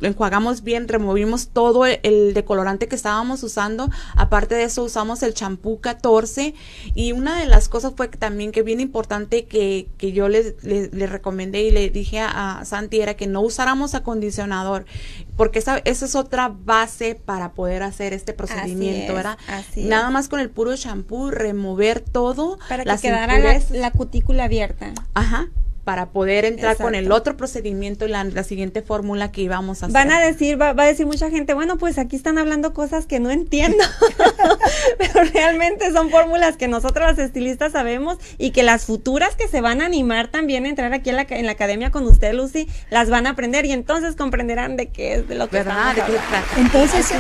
enjuagamos 0.01 0.63
bien, 0.63 0.89
removimos 0.89 1.49
todo 1.49 1.85
el, 1.85 2.33
decolorante 2.33 2.89
que 2.89 2.97
estábamos 2.97 3.43
usando. 3.43 3.91
Aparte 4.15 4.55
de 4.55 4.65
eso, 4.65 4.85
usamos 4.85 5.23
el 5.23 5.35
champú 5.35 5.81
14. 5.83 6.55
Y 6.95 7.13
una 7.13 7.39
de 7.39 7.45
las 7.45 7.69
cosas 7.69 7.93
fue 7.95 8.09
que 8.09 8.17
también 8.17 8.53
que 8.53 8.63
bien 8.63 8.81
importante 8.81 9.45
que, 9.45 9.89
que 9.99 10.13
yo 10.13 10.31
le, 10.31 10.57
recomendé 11.07 11.65
y 11.65 11.71
le 11.71 11.91
dije 11.91 12.21
a, 12.21 12.63
Santi 12.65 13.03
era 13.03 13.15
que 13.15 13.27
no 13.27 13.43
usáramos 13.43 13.95
acondicionador 13.95 14.87
porque 15.37 15.59
esa, 15.59 15.79
esa 15.85 16.05
es 16.07 16.15
otra 16.15 16.49
base 16.49 17.15
para 17.15 17.53
poder 17.53 17.83
hacer 17.83 18.13
este 18.13 18.33
procedimiento, 18.33 19.15
¿verdad? 19.15 19.39
Nada 19.77 20.11
más 20.11 20.29
con 20.29 20.41
el 20.41 20.51
puro 20.51 20.77
champú, 20.77 21.31
remover 21.31 22.01
todo. 22.01 22.59
Para 22.69 22.85
que 22.85 23.03
quedara 23.03 23.39
la, 23.39 23.61
la, 23.71 23.91
cutícula 23.91 24.45
abierta. 24.45 24.93
Ajá 25.15 25.49
para 25.87 26.07
poder 26.07 26.45
entrar 26.45 26.77
con 26.77 26.97
el 26.97 27.13
otro 27.13 27.37
procedimiento 27.37 28.07
y 28.07 28.09
la, 28.09 28.25
la 28.25 28.43
siguiente 28.43 28.83
fórmula 28.83 29.31
que 29.31 29.43
íbamos 29.43 29.85
a 29.85 29.87
hacer. 29.87 29.95
Van 29.95 30.11
a 30.11 30.19
decir, 30.19 30.61
va, 30.61 30.71
a 30.71 30.85
decir 30.85 31.07
mucha 31.07 31.31
gente, 31.31 31.55
bueno, 31.55 31.79
pues 31.79 31.97
aquí 31.97 32.17
están 32.17 32.39
hablando 32.39 32.75
cosas 32.75 33.07
que 33.07 33.21
no 33.21 33.31
entiendo, 33.31 33.85
pero 34.99 35.23
realmente 35.33 35.93
son 35.93 36.11
fórmulas 36.11 36.57
que 36.57 36.67
nosotros 36.67 37.07
las 37.07 37.19
estilistas 37.21 37.71
sabemos 37.71 38.19
y 38.37 38.51
que 38.51 38.65
las 38.65 38.85
futuras 38.85 39.37
que 39.37 39.47
se 39.47 39.61
van 39.61 39.81
a 39.81 39.87
animar 39.87 40.27
también 40.27 40.65
a 40.65 40.71
entrar 40.71 40.93
aquí 40.93 41.11
en 41.11 41.17
la, 41.17 41.27
en 41.29 41.47
la 41.47 41.53
academia 41.53 41.93
con 41.93 42.05
usted, 42.05 42.35
Lucy, 42.35 42.69
las 42.91 43.09
van 43.09 43.29
a 43.29 43.31
aprender 43.31 43.65
y 43.65 43.71
entonces 43.71 44.17
comprenderán 44.17 44.77
de 44.77 44.89
qué 44.89 45.15
es 45.15 45.29
de 45.29 45.37
lo 45.37 45.49
que 45.49 45.59
¿verdad? 45.59 45.95
¿De 45.95 46.03
qué 46.03 46.19
Entonces, 46.59 47.13
eh, 47.13 47.17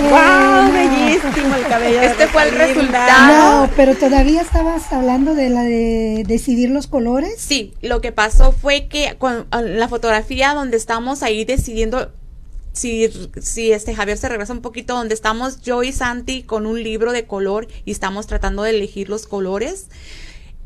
wow, 0.00 0.72
bellísimo 1.20 1.54
el 1.54 1.62
cabello. 1.66 2.00
Este 2.00 2.26
fue 2.28 2.48
el 2.48 2.54
resultado. 2.54 3.66
No, 3.66 3.70
pero 3.76 3.94
todavía 3.94 4.42
estabas 4.42 4.92
hablando 4.92 5.34
de 5.34 5.50
la 5.50 5.62
de 5.64 6.24
decidir 6.26 6.70
los 6.70 6.86
colores. 6.86 7.34
Sí, 7.38 7.74
lo 7.82 8.00
que 8.00 8.12
pasó 8.12 8.52
fue 8.52 8.86
que 8.88 9.16
con 9.18 9.46
la 9.50 9.88
fotografía 9.88 10.54
donde 10.54 10.76
estamos 10.76 11.22
ahí 11.22 11.44
decidiendo 11.44 12.12
si, 12.72 13.10
si 13.40 13.72
este 13.72 13.94
Javier 13.94 14.16
se 14.16 14.28
regresa 14.28 14.52
un 14.52 14.62
poquito 14.62 14.94
donde 14.94 15.14
estamos 15.14 15.60
yo 15.60 15.82
y 15.82 15.92
Santi 15.92 16.42
con 16.42 16.66
un 16.66 16.82
libro 16.82 17.12
de 17.12 17.26
color 17.26 17.68
y 17.84 17.92
estamos 17.92 18.26
tratando 18.26 18.62
de 18.62 18.70
elegir 18.70 19.08
los 19.10 19.26
colores 19.26 19.88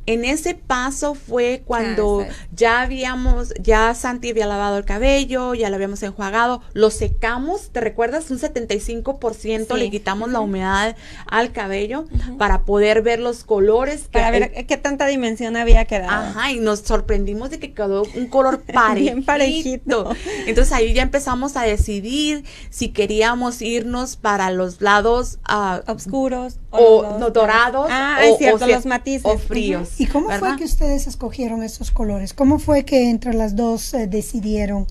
en 0.07 0.25
ese 0.25 0.55
paso 0.55 1.15
fue 1.15 1.63
cuando 1.65 2.27
ah, 2.29 2.33
ya 2.53 2.81
habíamos, 2.83 3.53
ya 3.61 3.93
Santi 3.95 4.31
había 4.31 4.47
lavado 4.47 4.79
el 4.79 4.85
cabello, 4.85 5.55
ya 5.55 5.69
lo 5.69 5.77
habíamos 5.77 6.03
enjuagado, 6.03 6.63
lo 6.73 6.91
secamos, 6.91 7.71
¿te 7.71 7.81
recuerdas? 7.81 8.31
Un 8.31 8.39
75% 8.39 9.77
le 9.77 9.91
quitamos 9.91 10.31
la 10.31 10.41
humedad 10.41 10.97
al 11.27 11.53
cabello 11.53 12.07
para 12.39 12.63
poder 12.63 13.03
ver 13.03 13.19
los 13.19 13.45
colores. 13.45 14.09
Para 14.11 14.31
ver 14.31 14.67
qué 14.67 14.77
tanta 14.77 15.07
dimensión 15.07 15.57
había 15.57 15.85
quedado. 15.85 16.31
Ajá, 16.31 16.53
y 16.53 16.61
nos 16.61 16.81
sorprendimos 16.81 17.51
de 17.51 17.59
que 17.59 17.75
quedó 17.75 18.05
un 18.15 18.29
color 18.29 18.63
parejito. 18.73 19.27
parejito. 19.27 20.11
Entonces 20.47 20.73
ahí 20.73 20.93
ya 20.93 21.03
empezamos 21.03 21.57
a 21.57 21.63
decidir 21.63 22.45
si 22.71 22.91
queríamos 22.91 23.61
irnos 23.61 24.17
para 24.17 24.51
los 24.51 24.81
lados 24.81 25.39
uh, 25.49 25.91
oscuros 25.91 26.59
o, 26.71 27.17
no, 27.19 27.31
dorados 27.31 27.89
ah, 27.91 28.19
o, 28.21 28.25
es 28.25 28.39
cierto, 28.39 28.67
los 28.67 28.87
matices 28.87 29.25
o 29.25 29.39
fríos. 29.39 29.96
¿Y 29.99 30.07
cómo 30.07 30.31
fue 30.31 30.57
que 30.57 30.65
ustedes 30.65 31.07
escogieron 31.07 31.63
esos 31.63 31.91
colores? 31.91 32.35
¿Cómo 32.35 32.59
fue 32.59 32.85
que 32.85 33.09
entre 33.09 33.35
las 33.35 33.57
dos 33.57 33.95
eh, 33.95 34.07
decidieron? 34.07 34.87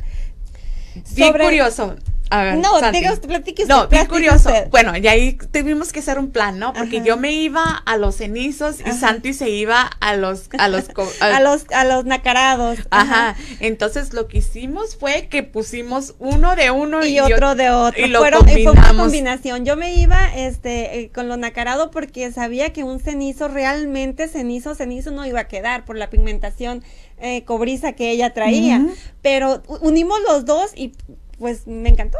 Bien 1.15 1.33
curioso 1.33 1.95
no, 2.31 2.91
diga 2.91 3.13
usted, 3.13 3.27
platique 3.27 3.63
usted. 3.63 3.73
No, 3.73 3.87
bien 3.87 4.05
curioso. 4.07 4.49
Bueno, 4.71 4.97
y 4.97 5.07
ahí 5.07 5.37
tuvimos 5.51 5.91
que 5.91 5.99
hacer 5.99 6.17
un 6.19 6.31
plan, 6.31 6.59
¿no? 6.59 6.73
Porque 6.73 7.01
yo 7.01 7.17
me 7.17 7.31
iba 7.31 7.63
a 7.63 7.97
los 7.97 8.15
cenizos 8.15 8.77
y 8.85 8.91
Santi 8.91 9.33
se 9.33 9.49
iba 9.49 9.81
a 9.81 10.15
los 10.15 10.49
a 10.57 10.67
los 10.67 10.85
a, 11.21 11.39
los 11.39 11.65
a 11.71 11.83
los 11.85 12.05
nacarados. 12.05 12.79
Ajá. 12.89 13.35
Entonces 13.59 14.13
lo 14.13 14.27
que 14.27 14.39
hicimos 14.39 14.95
fue 14.95 15.27
que 15.27 15.43
pusimos 15.43 16.15
uno 16.19 16.55
de 16.55 16.71
uno 16.71 17.05
y, 17.05 17.19
otro 17.19 17.55
de 17.55 17.69
otro. 17.69 18.05
Y 18.05 18.07
lo 18.07 18.19
Fueron, 18.19 18.47
fue 18.47 18.71
una 18.71 18.93
combinación. 18.93 19.65
Yo 19.65 19.75
me 19.75 19.95
iba 19.95 20.33
este 20.35 20.99
eh, 20.99 21.11
con 21.13 21.27
lo 21.27 21.37
nacarado 21.37 21.91
porque 21.91 22.31
sabía 22.31 22.73
que 22.73 22.83
un 22.83 22.99
cenizo 22.99 23.47
realmente 23.47 24.27
cenizo 24.27 24.75
cenizo 24.75 25.11
no 25.11 25.25
iba 25.25 25.41
a 25.41 25.47
quedar 25.47 25.85
por 25.85 25.97
la 25.97 26.09
pigmentación 26.09 26.83
eh, 27.17 27.45
cobriza 27.45 27.93
que 27.93 28.11
ella 28.11 28.33
traía, 28.33 28.85
pero 29.21 29.63
unimos 29.79 30.19
los 30.27 30.43
dos 30.43 30.71
y 30.75 30.91
pues 31.39 31.67
me 31.67 31.89
encantó. 31.89 32.17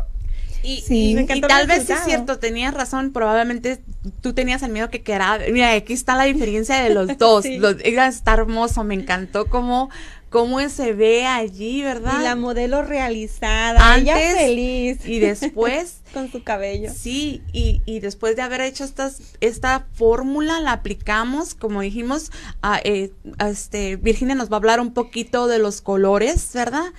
Y, 0.64 0.84
y, 0.90 1.42
tal 1.42 1.68
vez 1.68 1.88
es 1.92 2.00
cierto, 2.06 2.40
tenías 2.40 2.74
razón, 2.74 3.14
probablemente 3.14 3.84
tú 4.22 4.34
tenías 4.34 4.64
el 4.64 4.72
miedo 4.72 4.90
que 4.90 5.04
quedara, 5.04 5.46
mira, 5.52 5.72
aquí 5.74 5.94
está 5.94 6.16
la 6.16 6.24
diferencia 6.24 6.82
de 6.82 6.90
los 6.90 7.18
dos, 7.20 7.46
los, 7.46 7.76
está 7.84 8.34
hermoso, 8.34 8.84
me 8.84 8.96
encantó 8.96 9.46
como 9.46 9.92
cómo 10.36 10.60
se 10.68 10.92
ve 10.92 11.26
allí, 11.26 11.82
¿verdad? 11.82 12.20
Y 12.20 12.24
la 12.24 12.36
modelo 12.36 12.82
realizada, 12.82 13.94
Antes, 13.94 14.36
feliz. 14.36 15.06
Y 15.06 15.20
después. 15.20 16.02
Con 16.14 16.30
su 16.30 16.44
cabello. 16.44 16.92
Sí, 16.94 17.42
y, 17.54 17.82
y 17.86 18.02
después 18.02 18.36
de 18.36 18.42
haber 18.42 18.60
hecho 18.60 18.84
estas, 18.84 19.22
esta 19.40 19.88
fórmula, 19.94 20.60
la 20.60 20.74
aplicamos, 20.74 21.56
como 21.56 21.80
dijimos, 21.80 22.32
a, 22.62 22.80
eh, 22.84 23.14
este, 23.40 23.96
Virginia 23.96 24.36
nos 24.36 24.50
va 24.50 24.56
a 24.56 24.58
hablar 24.58 24.82
un 24.82 24.94
poquito 24.94 25.48
de 25.48 25.60
los 25.60 25.80
colores, 25.80 26.52
¿verdad? 26.54 26.92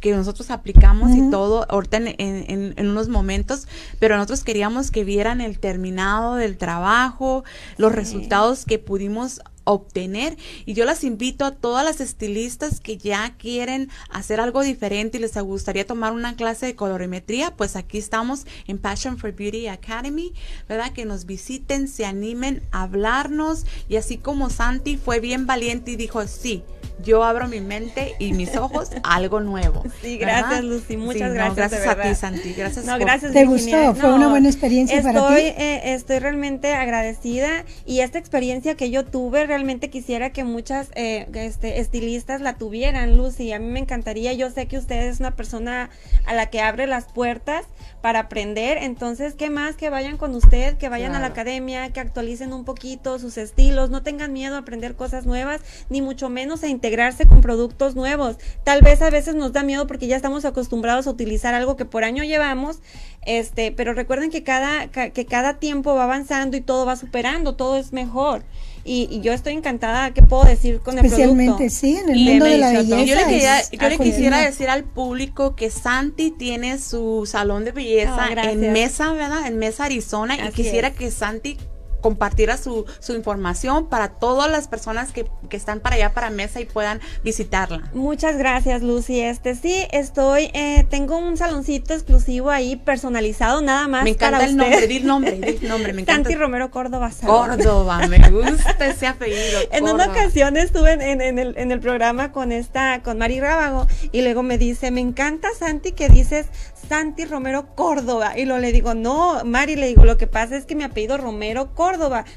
que 0.00 0.14
nosotros 0.14 0.50
aplicamos 0.50 1.10
y 1.12 1.30
todo, 1.30 1.66
ahorita 1.68 1.96
en, 1.96 2.08
en, 2.18 2.74
en, 2.76 2.88
unos 2.88 3.08
momentos, 3.08 3.66
pero 3.98 4.16
nosotros 4.16 4.42
queríamos 4.42 4.90
que 4.90 5.04
vieran 5.04 5.40
el 5.40 5.58
terminado 5.58 6.34
del 6.36 6.56
trabajo, 6.56 7.44
los 7.76 7.92
resultados 7.92 8.64
que 8.64 8.78
pudimos 8.78 9.40
obtener. 9.64 10.36
Y 10.66 10.74
yo 10.74 10.84
las 10.84 11.04
invito 11.04 11.44
a 11.44 11.52
todas 11.52 11.84
las 11.84 12.00
estilistas 12.00 12.80
que 12.80 12.96
ya 12.96 13.34
quieren 13.36 13.90
hacer 14.10 14.40
algo 14.40 14.62
diferente 14.62 15.18
y 15.18 15.20
les 15.20 15.34
gustaría 15.36 15.86
tomar 15.86 16.12
una 16.12 16.36
clase 16.36 16.66
de 16.66 16.76
colorimetría, 16.76 17.56
pues 17.56 17.76
aquí 17.76 17.98
estamos 17.98 18.46
en 18.66 18.78
Passion 18.78 19.18
for 19.18 19.32
Beauty 19.32 19.66
Academy, 19.66 20.32
¿verdad? 20.68 20.92
Que 20.92 21.04
nos 21.04 21.26
visiten, 21.26 21.88
se 21.88 22.06
animen 22.06 22.62
a 22.70 22.82
hablarnos 22.82 23.64
y 23.88 23.96
así 23.96 24.18
como 24.18 24.50
Santi 24.50 24.96
fue 24.96 25.20
bien 25.20 25.46
valiente 25.46 25.92
y 25.92 25.96
dijo, 25.96 26.26
sí, 26.26 26.62
yo 27.02 27.24
abro 27.24 27.48
mi 27.48 27.60
mente 27.60 28.14
y 28.18 28.32
mis 28.32 28.56
ojos 28.56 28.90
a 29.02 29.14
algo 29.16 29.40
nuevo. 29.40 29.82
Sí, 30.00 30.16
gracias 30.18 30.62
Lucy, 30.64 30.96
muchas 30.96 31.30
Sí, 31.30 31.34
gracias. 31.34 31.48
No, 31.48 31.54
gracias 31.56 31.82
de 31.82 31.88
a 31.88 31.94
verdad. 31.94 32.10
ti, 32.10 32.14
Santi. 32.16 32.52
Gracias. 32.54 32.84
No, 32.84 32.92
por- 32.92 33.00
gracias. 33.00 33.32
¿Te 33.32 33.46
Virginia. 33.46 33.88
gustó? 33.90 34.00
¿Fue 34.00 34.08
No, 34.10 34.16
una 34.16 34.28
buena 34.28 34.48
experiencia 34.48 34.96
estoy, 34.98 35.12
para 35.14 35.28
ti? 35.36 35.42
eh, 35.42 35.94
estoy 35.94 36.18
realmente 36.20 36.72
agradecida 36.74 37.64
y 37.84 38.00
esta 38.00 38.18
experiencia 38.18 38.74
que 38.76 38.90
yo 38.90 39.04
tuve 39.04 39.46
realmente 39.46 39.90
quisiera 39.90 40.30
que 40.30 40.44
muchas 40.44 40.88
eh, 40.94 41.26
este, 41.34 41.80
estilistas 41.80 42.40
la 42.40 42.54
tuvieran, 42.56 43.16
Lucy. 43.16 43.52
A 43.52 43.58
mí 43.58 43.66
me 43.66 43.80
encantaría. 43.80 44.32
Yo 44.32 44.50
sé 44.50 44.66
que 44.66 44.78
usted 44.78 45.02
es 45.08 45.20
una 45.20 45.32
persona 45.36 45.90
a 46.26 46.34
la 46.34 46.46
que 46.50 46.60
abre 46.60 46.86
las 46.86 47.04
puertas 47.06 47.64
para 48.00 48.20
aprender. 48.20 48.78
Entonces, 48.80 49.34
¿qué 49.34 49.50
más? 49.50 49.76
Que 49.76 49.90
vayan 49.90 50.16
con 50.16 50.34
usted, 50.34 50.76
que 50.78 50.88
vayan 50.88 51.10
a 51.10 51.14
la 51.14 51.18
Claro. 51.24 51.32
academia, 51.34 51.92
que 51.92 52.00
actualicen 52.00 52.52
un 52.52 52.64
poquito 52.64 53.18
sus 53.18 53.36
estilos. 53.38 53.90
No 53.90 54.02
tengan 54.02 54.32
miedo 54.32 54.56
a 54.56 54.58
aprender 54.58 54.94
cosas 54.94 55.26
nuevas, 55.26 55.60
ni 55.90 56.00
mucho 56.02 56.28
menos 56.28 56.62
a 56.62 56.68
integrarse 56.84 57.24
con 57.26 57.40
productos 57.40 57.94
nuevos. 57.94 58.36
Tal 58.62 58.82
vez 58.82 59.00
a 59.00 59.08
veces 59.08 59.34
nos 59.34 59.52
da 59.54 59.62
miedo 59.62 59.86
porque 59.86 60.06
ya 60.06 60.16
estamos 60.16 60.44
acostumbrados 60.44 61.06
a 61.06 61.10
utilizar 61.10 61.54
algo 61.54 61.76
que 61.76 61.86
por 61.86 62.04
año 62.04 62.24
llevamos, 62.24 62.80
este, 63.24 63.72
pero 63.72 63.94
recuerden 63.94 64.30
que 64.30 64.42
cada, 64.42 64.88
ca- 64.88 65.08
que 65.10 65.24
cada 65.24 65.54
tiempo 65.54 65.94
va 65.94 66.04
avanzando 66.04 66.58
y 66.58 66.60
todo 66.60 66.84
va 66.84 66.96
superando, 66.96 67.54
todo 67.54 67.78
es 67.78 67.92
mejor. 67.94 68.42
Y, 68.86 69.08
y 69.10 69.22
yo 69.22 69.32
estoy 69.32 69.54
encantada, 69.54 70.10
¿qué 70.12 70.20
puedo 70.22 70.44
decir 70.44 70.80
con 70.80 70.98
el 70.98 71.06
Especialmente, 71.06 71.54
producto? 71.54 71.74
sí, 71.74 71.96
en 71.96 72.10
el 72.10 72.18
Y 72.18 72.24
mundo 72.28 72.44
de 72.44 72.58
la 72.58 72.70
belleza. 72.72 73.02
Yo 73.04 73.14
le, 73.16 73.24
quería- 73.24 73.60
es 73.60 73.70
yo 73.70 73.78
le 73.80 73.86
algo 73.86 74.04
quisiera 74.04 74.38
decir 74.40 74.68
al 74.68 74.84
público 74.84 75.56
que 75.56 75.70
Santi 75.70 76.32
tiene 76.32 76.78
su 76.78 77.24
salón 77.26 77.64
de 77.64 77.72
belleza 77.72 78.26
Ah, 78.36 78.50
en 78.50 78.72
Mesa, 78.74 79.10
¿verdad? 79.14 79.46
En 79.46 79.56
Mesa, 79.58 79.86
Arizona. 79.86 80.36
y 80.36 80.52
quisiera 80.52 80.88
es. 80.88 80.96
que 80.96 81.10
Santi 81.10 81.56
compartiera 82.04 82.58
su, 82.58 82.84
su 83.00 83.14
información 83.14 83.86
para 83.88 84.10
todas 84.10 84.50
las 84.50 84.68
personas 84.68 85.10
que, 85.10 85.24
que 85.48 85.56
están 85.56 85.80
para 85.80 85.96
allá, 85.96 86.12
para 86.12 86.28
Mesa 86.28 86.60
y 86.60 86.66
puedan 86.66 87.00
visitarla. 87.24 87.88
Muchas 87.94 88.36
gracias, 88.36 88.82
Lucy. 88.82 89.20
Este 89.22 89.54
sí, 89.54 89.86
estoy, 89.90 90.50
eh, 90.52 90.84
tengo 90.90 91.16
un 91.16 91.38
saloncito 91.38 91.94
exclusivo 91.94 92.50
ahí 92.50 92.76
personalizado, 92.76 93.62
nada 93.62 93.88
más 93.88 94.04
Me 94.04 94.10
encanta 94.10 94.36
para 94.36 94.44
el 94.50 94.50
usted. 94.50 94.62
nombre, 94.70 94.86
di 94.86 94.96
el 94.98 95.06
nombre, 95.06 95.32
di 95.32 95.58
el 95.62 95.68
nombre, 95.68 95.92
me 95.94 96.02
encanta. 96.02 96.28
Santi 96.28 96.34
Romero 96.38 96.70
Córdoba. 96.70 97.10
Salón. 97.10 97.56
Córdoba, 97.56 98.06
me 98.06 98.18
gusta 98.28 98.76
ese 98.86 99.06
apellido. 99.06 99.60
En 99.72 99.84
una 99.88 100.04
ocasión 100.08 100.58
estuve 100.58 100.92
en, 100.92 101.00
en- 101.00 101.22
en 101.22 101.38
el, 101.38 101.54
en 101.56 101.72
el 101.72 101.80
programa 101.80 102.32
con 102.32 102.52
esta, 102.52 103.00
con 103.02 103.16
Mari 103.16 103.40
Rábago, 103.40 103.86
y 104.12 104.20
luego 104.20 104.42
me 104.42 104.58
dice, 104.58 104.90
me 104.90 105.00
encanta 105.00 105.48
Santi 105.58 105.92
que 105.92 106.10
dices 106.10 106.46
Santi 106.86 107.24
Romero 107.24 107.74
Córdoba. 107.74 108.38
Y 108.38 108.44
lo 108.44 108.58
le 108.58 108.72
digo, 108.72 108.92
no, 108.92 109.42
Mari, 109.46 109.76
le 109.76 109.86
digo, 109.86 110.04
lo 110.04 110.18
que 110.18 110.26
pasa 110.26 110.54
es 110.58 110.66
que 110.66 110.74
mi 110.74 110.82
apellido 110.84 111.16
Romero 111.16 111.74
Córdoba. 111.74 111.93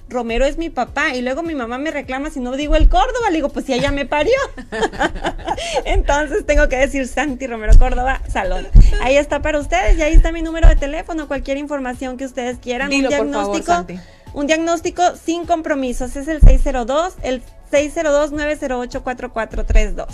Romero 0.09 0.45
es 0.45 0.57
mi 0.57 0.69
papá. 0.69 1.15
Y 1.15 1.21
luego 1.21 1.43
mi 1.43 1.55
mamá 1.55 1.77
me 1.77 1.91
reclama 1.91 2.29
si 2.29 2.39
no 2.39 2.55
digo 2.55 2.75
el 2.75 2.89
Córdoba. 2.89 3.29
Le 3.29 3.37
digo, 3.37 3.49
pues 3.49 3.65
si 3.65 3.73
ella 3.73 3.91
me 3.91 4.05
parió. 4.05 4.33
Entonces 5.85 6.45
tengo 6.45 6.67
que 6.69 6.77
decir 6.77 7.07
Santi 7.07 7.47
Romero 7.47 7.77
Córdoba 7.77 8.21
Salón. 8.27 8.67
Ahí 9.01 9.17
está 9.17 9.41
para 9.41 9.59
ustedes 9.59 9.97
y 9.97 10.01
ahí 10.01 10.13
está 10.13 10.31
mi 10.31 10.41
número 10.41 10.67
de 10.67 10.75
teléfono. 10.75 11.27
Cualquier 11.27 11.57
información 11.57 12.17
que 12.17 12.25
ustedes 12.25 12.57
quieran. 12.59 12.89
Dilo, 12.89 13.09
un 13.09 13.17
por 13.17 13.31
favor, 13.31 13.31
diagnóstico. 13.31 13.73
Santi. 13.73 13.99
Un 14.33 14.47
diagnóstico 14.47 15.03
sin 15.15 15.45
compromisos 15.45 16.15
es 16.15 16.27
el 16.27 16.41
602, 16.41 17.15
el 17.23 17.41
602-908-4432. 17.71 20.07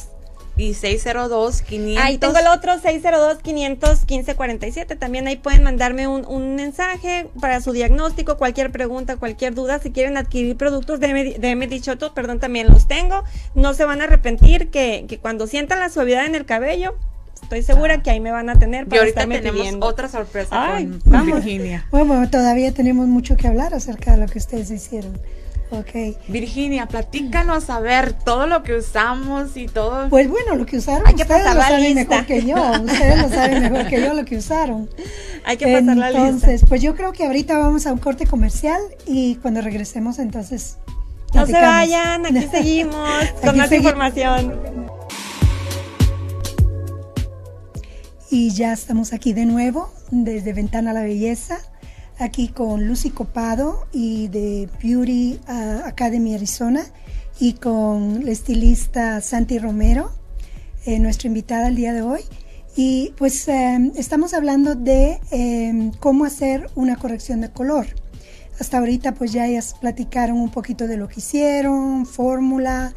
Y 0.56 0.76
602 0.76 1.64
500 1.64 2.04
Ahí 2.04 2.20
tengo 2.20 2.38
el 2.38 2.46
otro 2.48 2.74
602-515-47. 2.74 5.00
También 5.00 5.26
ahí 5.28 5.38
pueden 5.38 5.64
mandarme 5.64 6.08
un, 6.08 6.24
un 6.26 6.54
mensaje 6.56 7.28
para 7.42 7.62
su 7.62 7.72
diagnóstico, 7.72 8.38
cualquier 8.38 8.72
pregunta, 8.72 9.18
cualquier 9.18 9.56
duda. 9.56 9.80
Si 9.80 9.92
quieren 9.92 10.18
adquirir 10.18 10.56
productos 10.56 11.00
de, 11.00 11.38
de 11.40 11.56
Medichoto, 11.56 12.14
perdón, 12.14 12.40
también 12.40 12.68
los 12.68 12.88
tengo. 12.88 13.24
No 13.56 13.74
se 13.74 13.86
van 13.86 14.02
a 14.02 14.04
arrepentir 14.04 14.70
que, 14.70 15.06
que 15.08 15.18
cuando 15.18 15.48
sientan 15.48 15.80
la 15.80 15.90
suavidad 15.90 16.26
en 16.26 16.36
el 16.36 16.46
cabello, 16.46 16.94
estoy 17.56 17.76
segura 17.76 18.02
que 18.02 18.10
ahí 18.12 18.20
me 18.20 18.32
van 18.32 18.50
a 18.50 18.56
tener 18.60 18.84
Y 18.84 18.90
para 18.90 19.02
ahorita 19.02 19.22
estarme 19.22 19.38
tenemos 19.40 19.60
pidiendo. 19.62 19.86
otra 19.86 20.08
sorpresa 20.10 20.50
Ay, 20.52 20.86
con 20.88 21.02
vamos. 21.06 21.36
Virginia. 21.44 21.86
Bueno, 21.92 22.30
todavía 22.30 22.74
tenemos 22.74 23.08
mucho 23.08 23.36
que 23.38 23.48
hablar 23.48 23.74
acerca 23.74 24.12
de 24.12 24.18
lo 24.18 24.26
que 24.28 24.40
ustedes 24.40 24.70
hicieron. 24.72 25.18
Ok. 25.72 26.18
Virginia, 26.28 26.86
platícanos 26.86 27.72
a 27.72 27.80
ver 27.80 28.14
todo 28.14 28.46
lo 28.46 28.62
que 28.62 28.76
usamos 28.76 29.58
y 29.58 29.66
todo. 29.66 30.08
Pues 30.10 30.30
bueno, 30.30 30.56
lo 30.56 30.68
que 30.68 30.78
usaron, 30.78 31.08
Hay 31.08 31.16
que 31.16 31.24
ustedes 31.24 31.42
pasar 31.42 31.56
lo 31.56 31.62
la 31.62 31.68
saben 31.68 31.96
lista. 31.96 32.10
mejor 32.12 32.26
que 32.28 32.46
yo. 32.46 32.56
Ustedes 32.84 33.22
lo 33.24 33.30
saben 33.30 33.62
mejor 33.64 33.88
que 33.88 34.02
yo 34.02 34.14
lo 34.14 34.26
que 34.26 34.38
usaron. 34.38 34.90
Hay 35.46 35.58
que 35.58 35.66
pasar 35.66 35.98
la 35.98 36.10
lista. 36.12 36.28
Entonces, 36.28 36.64
pues 36.70 36.82
yo 36.84 36.96
creo 36.96 37.12
que 37.12 37.26
ahorita 37.26 37.58
vamos 37.58 37.88
a 37.88 37.94
un 37.94 37.98
corte 38.00 38.28
comercial 38.28 38.80
y 39.08 39.36
cuando 39.38 39.62
regresemos, 39.62 40.20
entonces. 40.20 40.78
No 41.34 41.48
se 41.48 41.54
platicamos. 41.54 41.76
vayan, 41.76 42.26
aquí 42.28 42.48
seguimos 42.52 42.96
con 43.42 43.50
Aquí 43.50 43.58
más 43.58 43.70
seguimos. 43.70 43.92
información. 43.94 44.83
Y 48.34 48.50
ya 48.50 48.74
estamos 48.74 49.14
aquí 49.14 49.32
de 49.34 49.46
nuevo 49.46 49.94
desde 50.10 50.54
Ventana 50.54 50.90
a 50.90 50.94
la 50.96 51.04
Belleza, 51.04 51.60
aquí 52.18 52.48
con 52.48 52.88
Lucy 52.88 53.12
Copado 53.12 53.86
y 53.92 54.28
de 54.30 54.68
Beauty 54.82 55.40
ah, 55.46 55.84
Academy 55.86 56.34
Arizona 56.34 56.84
y 57.40 57.54
con 57.54 58.26
la 58.26 58.32
estilista 58.32 59.22
Santi 59.22 59.60
Romero, 59.60 60.12
eh, 60.88 60.98
nuestra 60.98 61.28
invitada 61.28 61.68
el 61.68 61.76
día 61.76 61.94
de 61.94 62.02
hoy. 62.02 62.22
Y 62.76 63.14
pues 63.20 63.48
eh, 63.50 63.92
estamos 63.98 64.34
hablando 64.34 64.74
de 64.74 65.20
eh, 65.30 65.92
cómo 66.00 66.26
hacer 66.26 66.72
una 66.74 66.96
corrección 66.96 67.40
de 67.40 67.52
color. 67.52 67.86
Hasta 68.60 68.80
ahorita 68.80 69.14
pues 69.14 69.32
ya 69.32 69.46
ellas 69.46 69.76
platicaron 69.80 70.40
un 70.40 70.50
poquito 70.50 70.88
de 70.88 70.98
lo 70.98 71.08
que 71.08 71.20
hicieron, 71.20 72.08
fórmula, 72.08 72.96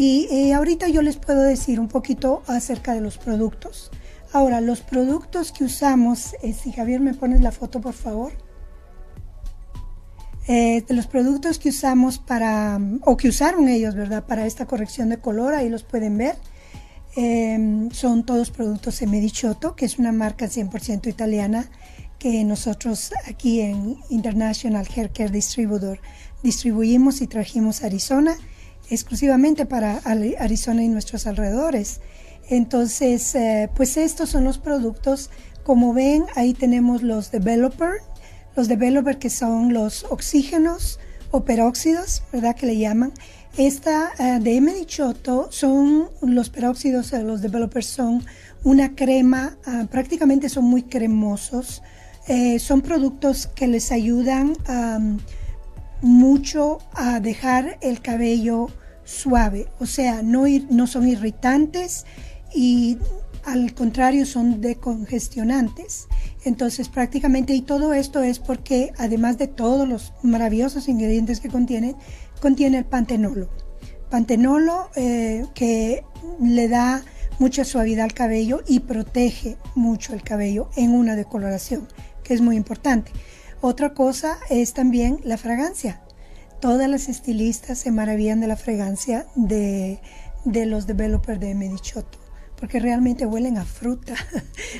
y 0.00 0.28
eh, 0.30 0.54
ahorita 0.54 0.88
yo 0.88 1.02
les 1.02 1.18
puedo 1.18 1.42
decir 1.42 1.78
un 1.78 1.88
poquito 1.88 2.42
acerca 2.46 2.94
de 2.94 3.02
los 3.02 3.18
productos. 3.18 3.90
Ahora, 4.32 4.60
los 4.60 4.80
productos 4.80 5.50
que 5.52 5.64
usamos, 5.64 6.34
eh, 6.42 6.52
si 6.52 6.72
Javier 6.72 7.00
me 7.00 7.14
pones 7.14 7.40
la 7.40 7.50
foto 7.52 7.80
por 7.80 7.94
favor. 7.94 8.32
Eh, 10.46 10.82
de 10.86 10.94
los 10.94 11.06
productos 11.06 11.58
que 11.58 11.68
usamos 11.68 12.18
para, 12.18 12.78
o 13.04 13.16
que 13.16 13.28
usaron 13.28 13.68
ellos, 13.68 13.94
¿verdad? 13.94 14.24
Para 14.26 14.46
esta 14.46 14.66
corrección 14.66 15.08
de 15.10 15.18
color, 15.18 15.54
ahí 15.54 15.68
los 15.68 15.82
pueden 15.84 16.16
ver. 16.16 16.36
Eh, 17.16 17.88
son 17.92 18.24
todos 18.24 18.50
productos 18.50 19.02
Emedichoto, 19.02 19.74
que 19.74 19.84
es 19.84 19.98
una 19.98 20.12
marca 20.12 20.46
100% 20.46 21.08
italiana 21.08 21.68
que 22.18 22.44
nosotros 22.44 23.12
aquí 23.28 23.60
en 23.60 23.96
International 24.10 24.86
Hair 24.94 25.10
Care 25.10 25.30
Distributor 25.30 26.00
distribuimos 26.42 27.20
y 27.22 27.26
trajimos 27.26 27.82
a 27.82 27.86
Arizona 27.86 28.36
exclusivamente 28.90 29.64
para 29.66 30.00
Ari- 30.02 30.36
Arizona 30.38 30.82
y 30.84 30.88
nuestros 30.88 31.26
alrededores. 31.26 32.00
Entonces, 32.50 33.34
eh, 33.34 33.70
pues 33.74 33.96
estos 33.96 34.28
son 34.28 34.44
los 34.44 34.58
productos. 34.58 35.30
Como 35.62 35.94
ven, 35.94 36.24
ahí 36.36 36.52
tenemos 36.52 37.02
los 37.02 37.30
developer, 37.30 38.02
los 38.56 38.68
developer 38.68 39.18
que 39.18 39.30
son 39.30 39.72
los 39.72 40.04
oxígenos 40.10 40.98
o 41.30 41.44
peróxidos, 41.44 42.22
¿verdad? 42.32 42.56
Que 42.56 42.66
le 42.66 42.76
llaman. 42.76 43.12
Esta 43.56 44.10
eh, 44.18 44.40
de 44.40 44.56
M. 44.56 44.72
Dichoto 44.74 45.48
son 45.50 46.08
los 46.22 46.50
peróxidos, 46.50 47.12
eh, 47.12 47.22
los 47.22 47.40
developers 47.40 47.86
son 47.86 48.24
una 48.64 48.94
crema, 48.94 49.56
ah, 49.64 49.86
prácticamente 49.90 50.48
son 50.48 50.64
muy 50.64 50.82
cremosos. 50.82 51.82
Son 52.60 52.82
productos 52.82 53.48
que 53.48 53.66
les 53.66 53.90
ayudan 53.90 54.52
mucho 56.00 56.78
a 56.94 57.18
dejar 57.18 57.78
el 57.80 58.00
cabello 58.00 58.68
suave, 59.04 59.66
o 59.80 59.86
sea, 59.86 60.22
no, 60.22 60.46
ir- 60.46 60.68
no 60.70 60.86
son 60.86 61.08
irritantes 61.08 62.04
y 62.54 62.98
al 63.44 63.74
contrario 63.74 64.26
son 64.26 64.60
decongestionantes. 64.60 66.08
Entonces 66.44 66.88
prácticamente 66.88 67.54
y 67.54 67.62
todo 67.62 67.92
esto 67.92 68.22
es 68.22 68.38
porque 68.38 68.92
además 68.98 69.38
de 69.38 69.48
todos 69.48 69.88
los 69.88 70.12
maravillosos 70.22 70.88
ingredientes 70.88 71.40
que 71.40 71.48
contiene, 71.48 71.96
contiene 72.40 72.78
el 72.78 72.84
pantenolo. 72.84 73.48
Pantenolo 74.10 74.90
eh, 74.96 75.46
que 75.54 76.04
le 76.40 76.68
da 76.68 77.02
mucha 77.38 77.64
suavidad 77.64 78.04
al 78.04 78.12
cabello 78.12 78.60
y 78.66 78.80
protege 78.80 79.56
mucho 79.74 80.12
el 80.12 80.22
cabello 80.22 80.68
en 80.76 80.94
una 80.94 81.16
decoloración, 81.16 81.88
que 82.22 82.34
es 82.34 82.40
muy 82.40 82.56
importante. 82.56 83.12
Otra 83.62 83.94
cosa 83.94 84.38
es 84.50 84.74
también 84.74 85.20
la 85.24 85.38
fragancia. 85.38 86.02
Todas 86.60 86.88
las 86.88 87.08
estilistas 87.08 87.78
se 87.78 87.90
maravillan 87.90 88.40
de 88.40 88.46
la 88.46 88.56
fragancia 88.56 89.26
de, 89.36 90.00
de 90.44 90.66
los 90.66 90.86
developers 90.86 91.40
de 91.40 91.54
Medichoto, 91.54 92.18
porque 92.60 92.78
realmente 92.78 93.26
huelen 93.26 93.58
a 93.58 93.64
fruta. 93.64 94.14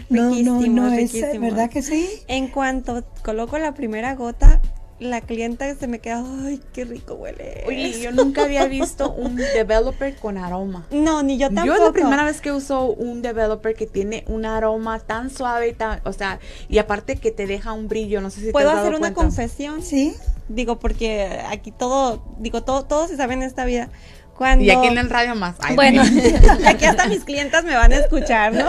No, 0.09 0.31
no, 0.35 0.61
no 0.61 0.93
es. 0.93 1.13
¿verdad 1.41 1.71
que 1.71 1.83
sí? 1.83 2.09
En 2.29 2.49
cuanto 2.49 3.05
coloco 3.23 3.59
la 3.59 3.75
primera 3.75 4.15
gota, 4.15 4.61
la 5.01 5.21
clienta 5.21 5.75
se 5.75 5.87
me 5.89 5.99
queda, 5.99 6.25
ay, 6.45 6.61
qué 6.73 6.85
rico 6.85 7.15
huele. 7.15 7.65
Oye, 7.67 8.01
yo 8.03 8.13
nunca 8.13 8.43
había 8.43 8.67
visto 8.67 9.13
un 9.13 9.37
developer 9.37 10.15
con 10.17 10.37
aroma. 10.37 10.87
No, 10.91 11.23
ni 11.23 11.39
yo 11.39 11.49
tampoco. 11.49 11.67
Yo 11.67 11.75
es 11.75 11.81
la 11.81 11.93
primera 11.93 12.25
vez 12.25 12.41
que 12.41 12.53
uso 12.53 12.87
un 12.87 13.23
developer 13.23 13.75
que 13.75 13.87
tiene 13.87 14.25
un 14.29 14.45
aroma 14.45 14.99
tan 15.01 15.31
suave 15.31 15.69
y 15.69 15.73
tan, 15.73 16.01
o 16.05 16.13
sea, 16.13 16.39
y 16.69 16.79
aparte 16.79 17.17
que 17.17 17.31
te 17.31 17.47
deja 17.47 17.73
un 17.73 17.89
brillo, 17.89 18.21
no 18.21 18.31
sé 18.31 18.41
si 18.41 18.47
te 18.47 18.53
¿Puedo 18.53 18.69
has 18.69 18.77
dado 18.77 18.89
hacer 18.89 18.99
una 18.99 19.15
cuenta. 19.15 19.23
confesión? 19.23 19.83
Sí. 19.83 20.15
Digo, 20.49 20.79
porque 20.79 21.41
aquí 21.49 21.73
todo, 21.73 22.23
digo, 22.39 22.63
todo, 22.63 22.85
todo 22.85 23.09
se 23.09 23.17
sabe 23.17 23.35
en 23.35 23.43
esta 23.43 23.65
vida. 23.65 23.89
Cuando, 24.41 24.65
y 24.65 24.71
aquí 24.71 24.87
en 24.87 24.97
el 24.97 25.11
radio 25.11 25.35
más. 25.35 25.57
bueno, 25.75 26.03
aquí 26.67 26.87
hasta 26.87 27.07
mis 27.09 27.25
clientas 27.25 27.63
me 27.63 27.75
van 27.75 27.93
a 27.93 27.97
escuchar, 27.97 28.55
¿no? 28.55 28.65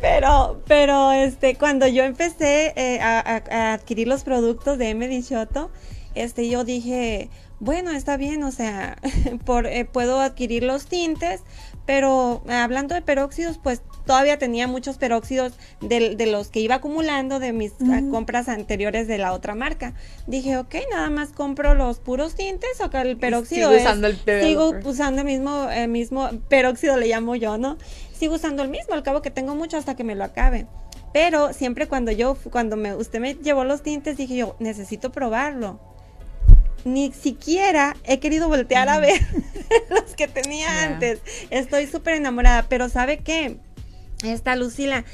Pero, 0.00 0.62
pero 0.66 1.12
este, 1.12 1.56
cuando 1.56 1.86
yo 1.86 2.02
empecé 2.02 2.72
eh, 2.76 2.98
a, 2.98 3.74
adquirir 3.74 4.08
los 4.08 4.24
productos 4.24 4.78
de 4.78 4.88
M. 4.88 5.06
Dichoto, 5.06 5.70
este, 6.14 6.48
yo 6.48 6.64
dije, 6.64 7.28
bueno, 7.58 7.90
está 7.90 8.16
bien, 8.16 8.42
o 8.42 8.50
sea, 8.52 8.96
por, 9.44 9.66
eh, 9.66 9.84
puedo 9.84 10.18
adquirir 10.18 10.62
los 10.62 10.86
tintes, 10.86 11.42
pero 11.86 12.42
hablando 12.48 12.94
de 12.94 13.02
peróxidos, 13.02 13.58
pues 13.58 13.82
todavía 14.06 14.38
tenía 14.38 14.66
muchos 14.66 14.98
peróxidos 14.98 15.52
de, 15.80 16.14
de 16.16 16.26
los 16.26 16.48
que 16.48 16.60
iba 16.60 16.76
acumulando 16.76 17.38
de 17.38 17.52
mis 17.52 17.72
ah, 17.90 18.00
compras 18.10 18.48
anteriores 18.48 19.06
de 19.06 19.18
la 19.18 19.32
otra 19.32 19.54
marca. 19.54 19.94
Dije, 20.26 20.56
ok, 20.56 20.74
nada 20.90 21.10
más 21.10 21.30
compro 21.30 21.74
los 21.74 21.98
puros 21.98 22.34
tintes 22.34 22.80
o 22.80 22.90
que 22.90 23.00
el 23.00 23.16
peróxido 23.16 23.70
sigo 23.70 23.80
usando 23.80 24.06
el 24.06 24.18
sigo 24.42 24.74
usando 24.84 25.20
el 25.20 25.26
mismo, 25.26 25.68
el 25.70 25.88
mismo 25.88 26.30
peróxido 26.48 26.96
le 26.96 27.08
llamo 27.08 27.36
yo, 27.36 27.58
¿no? 27.58 27.76
Sigo 28.12 28.34
usando 28.34 28.62
el 28.62 28.68
mismo, 28.68 28.94
al 28.94 29.02
cabo 29.02 29.22
que 29.22 29.30
tengo 29.30 29.54
mucho 29.54 29.76
hasta 29.76 29.96
que 29.96 30.04
me 30.04 30.14
lo 30.14 30.24
acabe. 30.24 30.66
Pero 31.12 31.52
siempre 31.52 31.88
cuando 31.88 32.12
yo, 32.12 32.36
cuando 32.50 32.76
me, 32.76 32.94
usted 32.94 33.18
me 33.18 33.34
llevó 33.34 33.64
los 33.64 33.82
tintes, 33.82 34.16
dije 34.16 34.36
yo, 34.36 34.56
necesito 34.60 35.10
probarlo 35.10 35.80
ni 36.84 37.12
siquiera 37.12 37.96
he 38.04 38.18
querido 38.18 38.48
voltear 38.48 38.88
a 38.88 38.98
ver 38.98 39.20
los 39.90 40.14
que 40.16 40.28
tenía 40.28 40.84
antes. 40.84 41.20
Estoy 41.50 41.86
súper 41.86 42.14
enamorada, 42.14 42.66
pero 42.68 42.88
¿sabe 42.88 43.18
qué? 43.18 43.56
Esta 44.22 44.56
Lucila, 44.56 45.04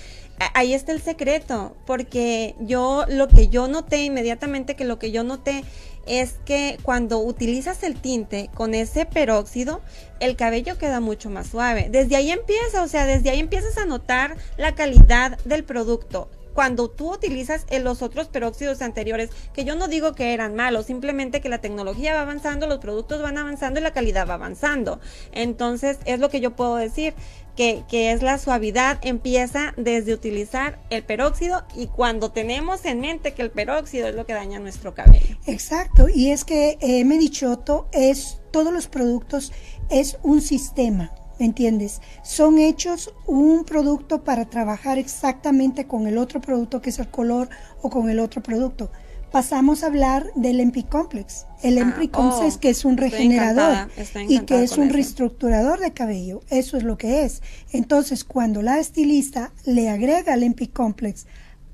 ahí 0.55 0.75
está 0.75 0.93
el 0.93 1.01
secreto, 1.01 1.77
porque 1.87 2.55
yo 2.61 3.05
lo 3.09 3.29
que 3.29 3.49
yo 3.49 3.69
noté 3.69 4.05
inmediatamente 4.05 4.75
que 4.75 4.85
lo 4.85 4.99
que 4.99 5.11
yo 5.11 5.23
noté 5.23 5.65
es 6.07 6.35
que 6.45 6.79
cuando 6.83 7.19
utilizas 7.19 7.83
el 7.83 7.97
tinte 7.97 8.49
con 8.55 8.75
ese 8.75 9.07
peróxido, 9.07 9.81
el 10.21 10.37
cabello 10.37 10.79
queda 10.79 11.01
mucho 11.01 11.31
más 11.31 11.49
suave. 11.49 11.89
Desde 11.91 12.17
ahí 12.17 12.31
empieza, 12.31 12.83
o 12.83 12.89
sea, 12.89 13.07
desde 13.07 13.31
ahí 13.31 13.41
empiezas 13.41 13.77
a 13.77 13.87
notar 13.87 14.37
la 14.57 14.75
calidad 14.75 15.39
del 15.45 15.65
producto 15.65 16.29
cuando 16.57 16.89
tú 16.89 17.13
utilizas 17.13 17.67
los 17.83 18.01
otros 18.01 18.29
peróxidos 18.29 18.81
anteriores, 18.81 19.29
que 19.53 19.67
yo 19.67 19.77
no 19.77 19.89
digo 19.89 20.15
que 20.15 20.33
eran 20.33 20.57
malos, 20.57 20.87
simplemente 20.87 21.43
que 21.43 21.51
la 21.51 21.61
tecnología 21.61 22.15
va 22.15 22.23
avanzando, 22.23 22.67
los 22.67 22.79
productos 22.79 23.21
van 23.21 23.37
avanzando 23.37 23.79
y 23.79 23.83
la 23.83 23.93
calidad 23.93 24.27
va 24.27 24.35
avanzando. 24.35 24.99
Entonces, 25.33 25.99
es 26.07 26.19
lo 26.19 26.31
que 26.31 26.41
yo 26.41 26.57
puedo 26.57 26.77
decir. 26.77 27.13
Que, 27.57 27.85
que, 27.89 28.13
es 28.13 28.21
la 28.21 28.37
suavidad, 28.37 28.99
empieza 29.01 29.73
desde 29.79 30.13
utilizar 30.13 30.79
el 30.91 31.03
peróxido 31.05 31.65
y 31.75 31.87
cuando 31.87 32.31
tenemos 32.31 32.85
en 32.85 33.01
mente 33.01 33.33
que 33.33 33.41
el 33.41 33.51
peróxido 33.51 34.09
es 34.09 34.15
lo 34.15 34.27
que 34.27 34.35
daña 34.35 34.59
nuestro 34.59 34.93
cabello. 34.93 35.39
Exacto, 35.47 36.07
y 36.15 36.33
es 36.33 36.45
que 36.45 36.77
eh, 36.83 37.03
Medichoto 37.07 37.89
es, 37.93 38.41
todos 38.51 38.75
los 38.75 38.89
productos 38.89 39.53
es 39.89 40.19
un 40.23 40.43
sistema. 40.43 41.15
¿Me 41.39 41.47
entiendes? 41.47 42.01
Son 42.23 42.59
hechos 42.59 43.13
un 43.27 43.65
producto 43.65 44.25
para 44.25 44.47
trabajar 44.47 44.99
exactamente 44.99 45.87
con 45.87 46.07
el 46.07 46.17
otro 46.19 46.41
producto 46.41 46.81
que 46.81 46.91
es 46.91 46.99
el 46.99 47.09
color 47.09 47.49
o 47.83 47.91
con 47.91 48.09
el 48.09 48.19
otro 48.21 48.43
producto. 48.43 48.91
Pasamos 49.31 49.83
a 49.83 49.89
hablar 49.89 50.31
del 50.35 50.61
Empy 50.61 50.85
Complex. 50.85 51.47
El 51.63 51.79
ah, 51.79 51.95
Complex 52.11 52.57
oh, 52.57 52.61
que 52.61 52.71
es 52.71 52.85
un 52.85 52.97
regenerador 52.97 53.89
y 54.29 54.41
que 54.41 54.63
es 54.63 54.79
un 54.79 54.89
reestructurador 54.89 55.81
de 55.81 55.93
cabello. 55.93 56.41
Eso 56.49 56.77
es 56.77 56.85
lo 56.85 56.97
que 56.97 57.25
es. 57.25 57.43
Entonces, 57.73 58.25
cuando 58.25 58.63
la 58.63 58.79
estilista 58.79 59.53
le 59.65 59.91
agrega 59.91 60.33
el 60.35 60.43
Empy 60.43 60.69
Complex 60.69 61.27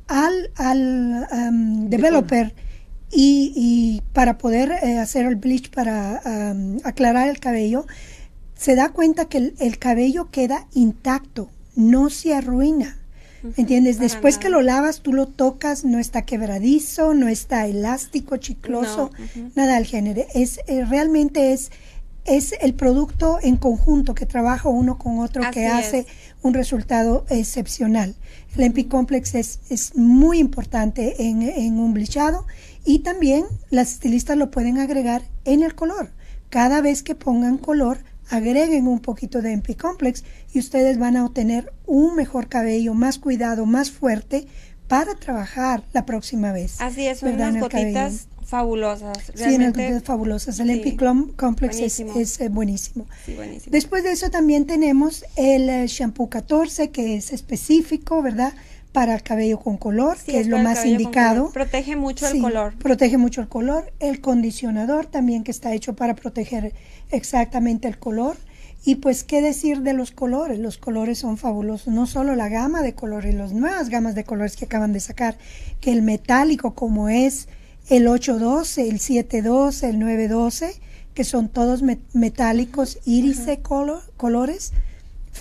al, 0.08 0.50
al 0.56 1.28
um, 1.30 1.88
developer 1.88 2.54
y, 3.14 4.02
para 4.14 4.38
poder 4.38 4.72
eh, 4.82 4.98
hacer 4.98 5.26
el 5.26 5.36
bleach 5.36 5.70
para 5.70 6.20
um, 6.24 6.78
aclarar 6.84 7.28
el 7.28 7.38
cabello, 7.38 7.86
se 8.62 8.76
da 8.76 8.90
cuenta 8.90 9.24
que 9.24 9.54
el, 9.58 9.78
cabello 9.80 10.30
queda 10.30 10.68
intacto, 10.72 11.50
no 11.74 12.10
se 12.10 12.32
arruina. 12.32 12.96
¿Me 13.42 13.54
entiendes? 13.56 13.98
Después 13.98 14.38
que 14.38 14.50
lo 14.50 14.62
lavas, 14.62 15.00
tú 15.00 15.12
lo 15.12 15.26
tocas, 15.26 15.84
no 15.84 15.98
está 15.98 16.22
quebradizo, 16.22 17.12
no 17.12 17.26
está 17.26 17.66
elástico, 17.66 18.36
chicloso, 18.36 19.10
nada 19.56 19.76
al 19.76 19.84
género. 19.84 20.22
Es, 20.32 20.60
eh, 20.68 20.84
realmente 20.84 21.52
es, 21.52 21.72
es 22.24 22.54
el 22.60 22.74
producto 22.74 23.40
en 23.42 23.56
conjunto 23.56 24.14
que 24.14 24.26
trabaja 24.26 24.68
uno 24.68 24.96
con 24.96 25.18
otro 25.18 25.42
que 25.50 25.66
hace 25.66 26.06
un 26.42 26.54
resultado 26.54 27.26
excepcional. 27.30 28.14
El 28.54 28.62
MP 28.62 28.86
Complex 28.86 29.34
es, 29.34 29.58
es 29.70 29.96
muy 29.96 30.38
importante 30.38 31.24
en, 31.24 31.42
en 31.42 31.80
un 31.80 31.94
blichado 31.94 32.46
y 32.84 33.00
también 33.00 33.44
las 33.70 33.94
estilistas 33.94 34.36
lo 34.36 34.52
pueden 34.52 34.78
agregar 34.78 35.22
en 35.44 35.64
el 35.64 35.74
color. 35.74 36.12
Cada 36.48 36.80
vez 36.80 37.02
que 37.02 37.16
pongan 37.16 37.58
color, 37.58 38.04
agreguen 38.32 38.88
un 38.88 39.00
poquito 39.00 39.42
de 39.42 39.52
MP 39.52 39.76
Complex 39.76 40.24
y 40.52 40.58
ustedes 40.58 40.98
van 40.98 41.16
a 41.16 41.24
obtener 41.24 41.72
un 41.86 42.16
mejor 42.16 42.48
cabello, 42.48 42.94
más 42.94 43.18
cuidado, 43.18 43.66
más 43.66 43.90
fuerte 43.90 44.46
para 44.88 45.14
trabajar 45.14 45.84
la 45.92 46.06
próxima 46.06 46.50
vez. 46.50 46.80
Así 46.80 47.06
es, 47.06 47.18
son 47.18 47.34
unas 47.34 47.60
gotitas 47.60 48.28
fabulosas. 48.46 49.18
Sí, 49.34 49.54
unas 49.54 49.74
gotitas 49.74 50.02
fabulosas. 50.02 50.58
El 50.60 50.70
MP 50.70 50.96
Complex 51.36 51.78
es, 51.78 52.40
eh, 52.40 52.48
buenísimo. 52.48 53.06
Después 53.66 54.02
de 54.02 54.12
eso 54.12 54.30
también 54.30 54.66
tenemos 54.66 55.26
el 55.36 55.68
eh, 55.68 55.86
shampoo 55.86 56.30
14 56.30 56.90
que 56.90 57.16
es 57.16 57.32
específico, 57.34 58.22
¿verdad? 58.22 58.54
Para 58.92 59.14
el 59.14 59.22
cabello 59.22 59.58
con 59.58 59.78
color, 59.78 60.18
que 60.18 60.38
es, 60.38 60.46
lo 60.46 60.58
más 60.58 60.84
indicado. 60.84 61.50
Protege 61.50 61.96
mucho 61.96 62.28
el 62.28 62.40
color. 62.40 62.74
Protege 62.78 63.16
mucho 63.16 63.40
el 63.40 63.48
color. 63.48 63.92
El 64.00 64.20
condicionador 64.20 65.06
también 65.06 65.44
que 65.44 65.50
está 65.50 65.72
hecho 65.72 65.96
para 65.96 66.14
proteger 66.14 66.74
exactamente 67.10 67.88
el 67.88 67.98
color. 67.98 68.36
Y 68.84 68.96
pues, 68.96 69.24
¿qué 69.24 69.40
decir 69.40 69.80
de 69.80 69.94
los 69.94 70.10
colores? 70.10 70.58
Los 70.58 70.76
colores 70.76 71.18
son 71.18 71.38
fabulosos. 71.38 71.92
No 71.92 72.06
solo 72.06 72.36
la 72.36 72.48
gama 72.48 72.82
de 72.82 72.94
colores, 72.94 73.34
las 73.34 73.52
nuevas 73.52 73.88
gamas 73.88 74.14
de 74.14 74.24
colores 74.24 74.56
que 74.56 74.66
acaban 74.66 74.92
de 74.92 75.00
sacar, 75.00 75.38
que 75.80 75.92
el 75.92 76.02
metálico 76.02 76.74
como 76.74 77.08
es 77.08 77.48
el 77.88 78.06
812, 78.08 78.88
el 78.88 79.00
712, 79.00 79.88
el 79.88 79.98
912, 80.00 80.80
que 81.14 81.24
son 81.24 81.48
todos 81.48 81.82
metálicos, 82.12 82.98
iris 83.04 83.46
color, 83.62 84.02
colores 84.16 84.72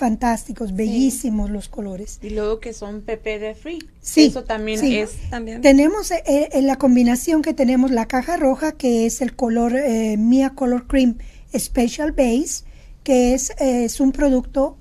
fantásticos, 0.02 0.74
bellísimos 0.74 1.48
los 1.48 1.68
colores. 1.68 2.18
Y 2.22 2.30
luego 2.30 2.58
que 2.58 2.72
son 2.72 3.02
PPD 3.02 3.54
free. 3.54 3.78
Sí. 4.00 4.24
Eso 4.24 4.42
también 4.42 4.84
es. 4.84 5.12
También. 5.30 5.60
Tenemos 5.60 6.10
eh, 6.10 6.24
eh, 6.26 6.48
en 6.54 6.66
la 6.66 6.76
combinación 6.76 7.40
que 7.40 7.54
tenemos 7.54 7.92
la 7.92 8.08
caja 8.08 8.36
roja, 8.36 8.72
que 8.72 9.06
es 9.06 9.20
el 9.20 9.36
color 9.36 9.76
eh, 9.76 10.16
Mia 10.16 10.56
Color 10.56 10.88
Cream 10.88 11.18
Special 11.56 12.10
Base, 12.10 12.64
que 13.04 13.32
es, 13.34 13.52
es 13.60 14.00
un 14.00 14.10
producto 14.10 14.76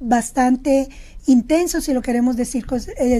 bastante 0.00 0.88
intenso 1.26 1.80
si 1.80 1.94
lo 1.94 2.02
queremos 2.02 2.36
decir 2.36 2.66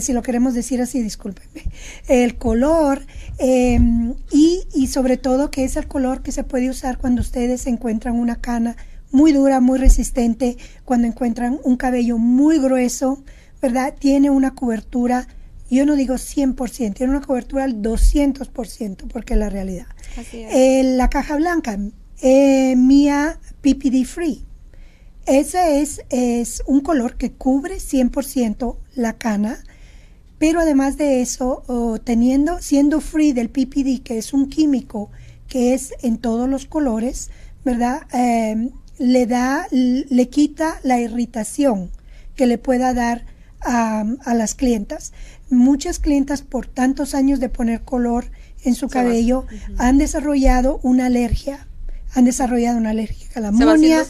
si 0.00 0.12
lo 0.12 0.22
queremos 0.22 0.52
decir 0.52 0.82
así 0.82 1.00
discúlpenme 1.02 1.62
el 2.08 2.36
color 2.36 3.06
em, 3.38 4.14
y, 4.30 4.64
y 4.74 4.88
sobre 4.88 5.16
todo 5.16 5.50
que 5.50 5.64
es 5.64 5.76
el 5.76 5.86
color 5.86 6.22
que 6.22 6.30
se 6.30 6.44
puede 6.44 6.68
usar 6.68 6.98
cuando 6.98 7.22
ustedes 7.22 7.66
encuentran 7.66 8.16
una 8.16 8.36
cana 8.42 8.76
muy 9.14 9.32
dura, 9.32 9.60
muy 9.60 9.78
resistente, 9.78 10.56
cuando 10.84 11.06
encuentran 11.06 11.60
un 11.62 11.76
cabello 11.76 12.18
muy 12.18 12.58
grueso, 12.58 13.22
¿verdad? 13.62 13.94
Tiene 13.96 14.28
una 14.28 14.56
cobertura, 14.56 15.28
yo 15.70 15.86
no 15.86 15.94
digo 15.94 16.14
100%, 16.14 16.94
tiene 16.94 17.12
una 17.12 17.24
cobertura 17.24 17.62
al 17.62 17.80
200%, 17.80 19.06
porque 19.06 19.34
es 19.34 19.38
la 19.38 19.50
realidad. 19.50 19.86
Así 20.18 20.40
es. 20.40 20.52
Eh, 20.52 20.82
la 20.96 21.10
caja 21.10 21.36
blanca, 21.36 21.78
eh, 22.22 22.74
Mía 22.74 23.38
PPD 23.60 24.04
Free. 24.04 24.44
Ese 25.26 25.80
es, 25.80 26.02
es 26.10 26.64
un 26.66 26.80
color 26.80 27.16
que 27.16 27.30
cubre 27.30 27.76
100% 27.76 28.78
la 28.96 29.12
cana, 29.12 29.62
pero 30.38 30.58
además 30.58 30.96
de 30.96 31.22
eso, 31.22 31.62
teniendo, 32.02 32.60
siendo 32.60 33.00
free 33.00 33.32
del 33.32 33.48
PPD, 33.48 34.02
que 34.02 34.18
es 34.18 34.32
un 34.32 34.48
químico 34.48 35.12
que 35.46 35.72
es 35.72 35.94
en 36.02 36.18
todos 36.18 36.48
los 36.48 36.66
colores, 36.66 37.30
¿verdad? 37.64 38.02
Eh, 38.12 38.72
le 38.98 39.26
da, 39.26 39.66
le 39.70 40.28
quita 40.28 40.80
la 40.82 41.00
irritación 41.00 41.90
que 42.36 42.46
le 42.46 42.58
pueda 42.58 42.94
dar 42.94 43.24
a, 43.60 44.04
las 44.34 44.54
clientas. 44.54 45.12
Muchas 45.50 45.98
clientas 45.98 46.42
por 46.42 46.66
tantos 46.66 47.14
años 47.14 47.40
de 47.40 47.48
poner 47.48 47.82
color 47.82 48.30
en 48.64 48.74
su 48.74 48.88
cabello 48.88 49.46
han 49.78 49.98
desarrollado 49.98 50.80
una 50.82 51.06
alergia. 51.06 51.66
Han 52.14 52.24
desarrollado 52.24 52.78
una 52.78 52.90
alergia 52.90 53.26
a 53.34 53.40
la 53.40 53.48
amonia, 53.48 54.04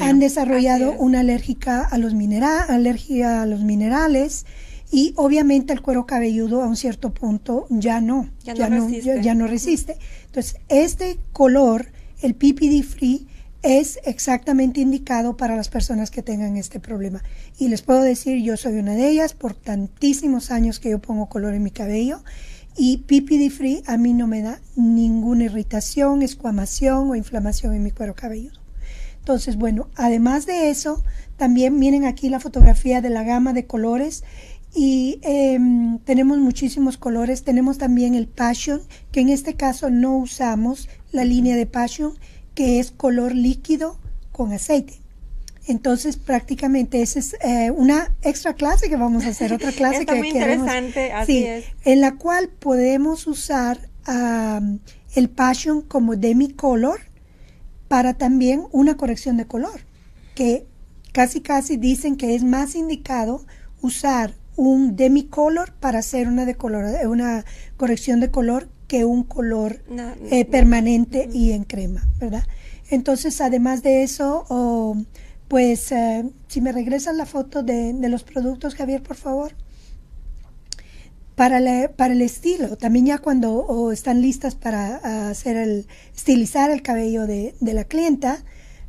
han, 0.00 0.18
desarrollado 0.18 0.92
una 0.92 1.20
alérgica 1.20 1.82
a 1.82 1.96
los 1.96 2.12
alergia 2.12 3.42
a 3.42 3.46
los 3.46 3.60
minerales 3.60 4.44
y 4.90 5.12
obviamente 5.16 5.72
el 5.72 5.80
cuero 5.80 6.06
cabelludo 6.06 6.62
a 6.62 6.66
un 6.66 6.76
cierto 6.76 7.12
punto 7.12 7.66
ya 7.70 8.00
no, 8.00 8.28
ya, 8.44 8.68
no, 8.68 8.88
ya 8.90 9.34
no 9.34 9.46
resiste. 9.46 9.96
Entonces, 10.26 10.56
este 10.68 11.18
color, 11.32 11.90
el 12.20 12.34
PPD 12.34 12.82
free, 12.82 13.26
es 13.62 13.98
exactamente 14.04 14.80
indicado 14.80 15.36
para 15.36 15.56
las 15.56 15.68
personas 15.68 16.10
que 16.10 16.22
tengan 16.22 16.56
este 16.56 16.80
problema. 16.80 17.22
Y 17.58 17.68
les 17.68 17.82
puedo 17.82 18.02
decir, 18.02 18.42
yo 18.42 18.56
soy 18.56 18.78
una 18.78 18.94
de 18.94 19.08
ellas 19.08 19.34
por 19.34 19.54
tantísimos 19.54 20.50
años 20.50 20.78
que 20.78 20.90
yo 20.90 21.00
pongo 21.00 21.28
color 21.28 21.54
en 21.54 21.62
mi 21.62 21.70
cabello 21.70 22.22
y 22.76 22.98
PPD 22.98 23.50
Free 23.50 23.82
a 23.86 23.96
mí 23.96 24.14
no 24.14 24.28
me 24.28 24.42
da 24.42 24.60
ninguna 24.76 25.44
irritación, 25.44 26.22
escuamación 26.22 27.10
o 27.10 27.16
inflamación 27.16 27.74
en 27.74 27.82
mi 27.82 27.90
cuero 27.90 28.14
cabelludo. 28.14 28.60
Entonces, 29.18 29.56
bueno, 29.56 29.90
además 29.96 30.46
de 30.46 30.70
eso, 30.70 31.02
también 31.36 31.78
miren 31.78 32.04
aquí 32.04 32.28
la 32.28 32.40
fotografía 32.40 33.00
de 33.00 33.10
la 33.10 33.24
gama 33.24 33.52
de 33.52 33.66
colores 33.66 34.22
y 34.74 35.18
em, 35.22 35.98
tenemos 35.98 36.38
muchísimos 36.38 36.98
colores. 36.98 37.42
Tenemos 37.42 37.78
también 37.78 38.14
el 38.14 38.28
Passion, 38.28 38.80
que 39.10 39.20
en 39.20 39.28
este 39.28 39.54
caso 39.54 39.90
no 39.90 40.16
usamos 40.16 40.88
la 41.10 41.24
línea 41.24 41.56
de 41.56 41.66
Passion, 41.66 42.14
que 42.58 42.80
es 42.80 42.90
color 42.90 43.36
líquido 43.36 44.00
con 44.32 44.52
aceite. 44.52 44.94
Entonces, 45.68 46.16
prácticamente 46.16 47.02
esa 47.02 47.20
es 47.20 47.36
eh, 47.40 47.70
una 47.70 48.16
extra 48.22 48.54
clase 48.54 48.88
que 48.88 48.96
vamos 48.96 49.24
a 49.26 49.28
hacer, 49.28 49.52
otra 49.52 49.70
clase 49.80 50.00
Está 50.00 50.14
que 50.14 50.18
muy 50.18 50.32
queremos- 50.32 50.66
interesante, 50.66 51.12
así 51.12 51.32
sí, 51.34 51.44
es. 51.44 51.64
en 51.84 52.00
la 52.00 52.16
cual 52.16 52.48
podemos 52.48 53.28
usar 53.28 53.78
el 55.14 55.28
Passion 55.30 55.82
como 55.82 56.16
demi-color 56.16 56.98
para 57.86 58.14
también 58.14 58.64
una 58.72 58.96
corrección 58.96 59.36
de 59.36 59.46
color, 59.46 59.80
que 60.34 60.66
casi 61.12 61.40
casi 61.40 61.76
dicen 61.76 62.16
que 62.16 62.34
es 62.34 62.42
más 62.42 62.74
indicado 62.74 63.46
usar 63.82 64.34
un 64.56 64.96
demi-color 64.96 65.74
para 65.74 66.00
hacer 66.00 66.26
una, 66.26 66.44
decolora- 66.44 67.06
una 67.08 67.44
corrección 67.76 68.18
de 68.18 68.32
color 68.32 68.68
que 68.88 69.04
un 69.04 69.22
color 69.22 69.82
No, 69.88 70.16
no, 70.16 70.26
eh, 70.30 70.44
no. 70.44 70.50
permanente 70.50 71.28
y 71.32 71.52
en 71.52 71.62
crema, 71.64 72.08
¿verdad? 72.18 72.44
Entonces, 72.90 73.40
además 73.40 73.82
de 73.82 74.02
eso, 74.02 74.44
oh, 74.48 74.96
pues 75.46 75.92
eh, 75.92 76.24
si 76.48 76.60
me 76.60 76.72
regresan 76.72 77.16
la 77.18 77.26
foto 77.26 77.62
de, 77.62 77.92
de 77.92 78.08
los 78.08 78.24
productos, 78.24 78.74
Javier, 78.74 79.02
por 79.02 79.16
favor. 79.16 79.52
Para, 81.34 81.60
la- 81.60 81.92
para 81.94 82.14
el 82.14 82.22
estilo, 82.22 82.76
también 82.76 83.06
ya 83.06 83.18
cuando 83.18 83.92
están 83.92 84.20
listas 84.22 84.56
para 84.56 85.28
hacer 85.30 85.56
el, 85.56 85.86
estilizar 86.16 86.70
el 86.70 86.82
cabello 86.82 87.28
de, 87.28 87.54
de 87.60 87.74
la 87.74 87.84
clienta, 87.84 88.44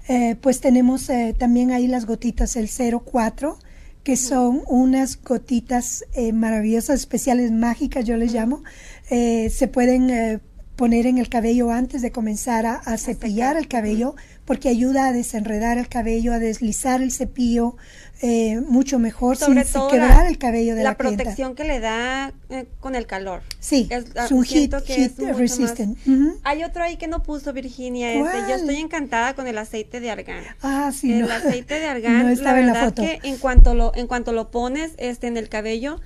eh, 0.07 0.35
pues 0.41 0.59
tenemos 0.59 1.11
también 1.37 1.69
ahí 1.71 1.87
las 1.87 2.07
gotitas, 2.07 2.55
el 2.55 2.67
04, 2.67 3.59
que 4.03 4.15
son 4.17 4.63
unas 4.67 5.21
gotitas 5.21 6.05
maravillosas, 6.33 7.01
especiales, 7.01 7.51
mágicas, 7.51 8.05
yo 8.05 8.17
les 8.17 8.33
llamo. 8.33 8.63
Eh, 9.09 9.49
se 9.49 9.67
pueden 9.67 10.09
eh, 10.09 10.39
poner 10.75 11.05
en 11.07 11.17
el 11.17 11.29
cabello 11.29 11.71
antes 11.71 12.01
de 12.01 12.11
comenzar 12.11 12.65
a, 12.65 12.75
a 12.75 12.97
cepillar 12.97 13.57
el 13.57 13.67
cabello, 13.67 14.15
porque 14.45 14.69
ayuda 14.69 15.07
a 15.07 15.11
desenredar 15.11 15.77
el 15.77 15.89
cabello, 15.89 16.33
a 16.33 16.39
deslizar 16.39 17.01
el 17.01 17.11
cepillo 17.11 17.75
eh, 18.21 18.59
mucho 18.67 18.99
mejor 18.99 19.37
Sobre 19.37 19.63
sin, 19.63 19.71
sin 19.71 19.73
todo 19.73 19.89
quebrar 19.91 20.23
la, 20.23 20.27
el 20.29 20.37
cabello 20.37 20.75
de 20.75 20.83
la 20.83 20.89
la, 20.91 20.95
clienta. 20.95 21.23
protección 21.23 21.55
que 21.55 21.63
le 21.63 21.79
da 21.79 22.33
eh, 22.49 22.65
con 22.81 22.95
el 22.95 23.05
calor. 23.07 23.41
Sí, 23.59 23.87
Es- 23.89 24.05
ah, 24.17 24.25
es 24.25 24.31
un 24.31 24.43
heat, 24.45 24.83
que 24.83 24.93
heat 24.93 25.11
es 25.11 25.19
mucho 25.19 25.37
resistant. 25.37 25.97
más-. 26.05 26.35
Hay 26.43 26.63
otro 26.63 26.83
ahí 26.83 26.97
que 26.97 27.07
no 27.07 27.23
puso 27.23 27.53
Virginia. 27.53 28.11
Este, 28.13 28.37
yo 28.49 28.55
estoy 28.55 28.75
encantada 28.77 29.35
con 29.35 29.47
el 29.47 29.57
aceite 29.57 29.99
de 30.01 30.11
argán. 30.11 30.43
Ah, 30.61 30.91
sí, 30.93 31.13
el 31.13 31.21
no. 31.21 31.31
aceite 31.31 31.75
de 31.79 31.85
argán, 31.95 32.23
no 32.23 32.29
estaba 32.29 32.53
la 32.53 32.59
en 32.59 32.67
la 32.67 32.73
verdad 32.73 32.87
foto. 32.89 33.01
que 33.03 33.19
en 33.23 33.37
cuanto 33.37 33.73
lo 33.73 33.93
en 33.95 34.07
cuanto 34.07 34.33
lo 34.33 34.51
pones 34.51 34.91
este 34.97 35.27
en 35.27 35.37
el 35.37 35.47
cabello 35.47 36.01